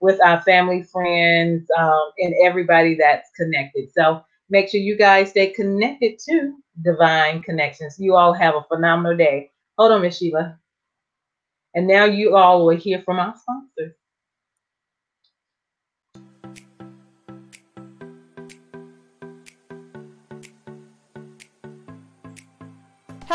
with 0.00 0.20
our 0.22 0.40
family, 0.42 0.82
friends, 0.82 1.66
um, 1.78 2.10
and 2.18 2.34
everybody 2.44 2.96
that's 2.96 3.30
connected. 3.36 3.90
So 3.92 4.22
make 4.50 4.68
sure 4.68 4.80
you 4.80 4.96
guys 4.96 5.30
stay 5.30 5.50
connected 5.52 6.18
to 6.28 6.54
Divine 6.82 7.42
Connections. 7.42 7.96
You 7.98 8.16
all 8.16 8.32
have 8.32 8.54
a 8.54 8.64
phenomenal 8.64 9.16
day. 9.16 9.50
Hold 9.78 9.92
on, 9.92 10.02
Miss 10.02 10.18
Sheila. 10.18 10.58
And 11.74 11.86
now 11.86 12.04
you 12.04 12.36
all 12.36 12.66
will 12.66 12.76
hear 12.76 13.02
from 13.02 13.18
our 13.18 13.34
sponsors. 13.38 13.94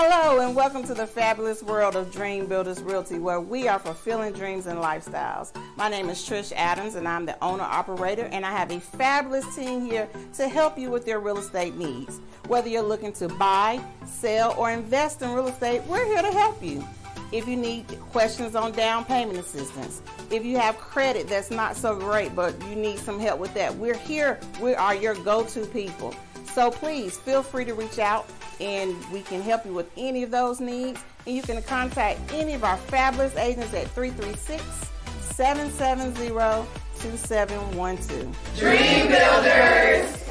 Hello 0.04 0.40
and 0.40 0.56
welcome 0.56 0.82
to 0.86 0.96
the 0.96 1.06
fabulous 1.06 1.62
world 1.62 1.96
of 1.96 2.12
Dream 2.12 2.48
Builders 2.48 2.82
Realty 2.82 3.20
where 3.20 3.40
we 3.40 3.68
are 3.68 3.78
fulfilling 3.78 4.34
dreams 4.34 4.66
and 4.66 4.80
lifestyles. 4.80 5.56
My 5.78 5.90
name 5.90 6.10
is 6.10 6.18
Trish 6.28 6.52
Adams 6.54 6.96
and 6.96 7.08
I'm 7.08 7.28
the 7.28 7.38
owner 7.44 7.66
operator 7.66 8.28
and 8.32 8.44
I 8.44 8.50
have 8.50 8.72
a 8.72 8.80
fabulous 8.80 9.56
team 9.56 9.86
here 9.86 10.10
to 10.38 10.48
help 10.48 10.80
you 10.80 10.90
with 10.90 11.08
your 11.08 11.20
real 11.20 11.38
estate 11.38 11.76
needs. 11.76 12.20
Whether 12.48 12.70
you're 12.70 12.82
looking 12.82 13.14
to 13.14 13.28
buy, 13.28 13.80
sell 14.08 14.56
or 14.58 14.72
invest 14.72 15.22
in 15.22 15.34
real 15.34 15.50
estate, 15.50 15.84
we're 15.84 16.06
here 16.06 16.24
to 16.24 16.32
help 16.32 16.64
you. 16.64 16.84
If 17.32 17.48
you 17.48 17.56
need 17.56 17.86
questions 18.12 18.56
on 18.56 18.72
down 18.72 19.06
payment 19.06 19.38
assistance, 19.38 20.02
if 20.32 20.44
you 20.44 20.58
have 20.58 20.80
credit 20.80 21.28
that's 21.28 21.52
not 21.52 21.76
so 21.76 21.96
great 21.96 22.36
but 22.36 22.60
you 22.68 22.76
need 22.76 22.98
some 22.98 23.20
help 23.20 23.40
with 23.40 23.54
that, 23.54 23.76
we're 23.76 23.94
here. 23.94 24.40
We 24.60 24.74
are 24.74 24.96
your 24.96 25.14
go-to 25.14 25.68
people. 25.68 26.16
So 26.54 26.70
please 26.70 27.18
feel 27.18 27.44
free 27.44 27.66
to 27.66 27.74
reach 27.74 28.00
out 28.00 28.28
and 28.60 28.96
we 29.12 29.22
can 29.22 29.42
help 29.42 29.66
you 29.66 29.74
with 29.74 29.90
any 29.98 30.24
of 30.24 30.32
those 30.32 30.60
needs. 30.60 31.02
And 31.26 31.36
you 31.36 31.42
can 31.42 31.62
contact 31.64 32.20
any 32.34 32.54
of 32.54 32.64
our 32.64 32.78
fabulous 32.78 33.36
agents 33.36 33.74
at 33.74 33.88
336 33.92 34.64
770 35.36 36.30
2712. 37.00 38.58
Dream 38.58 39.08
Builders! 39.08 40.31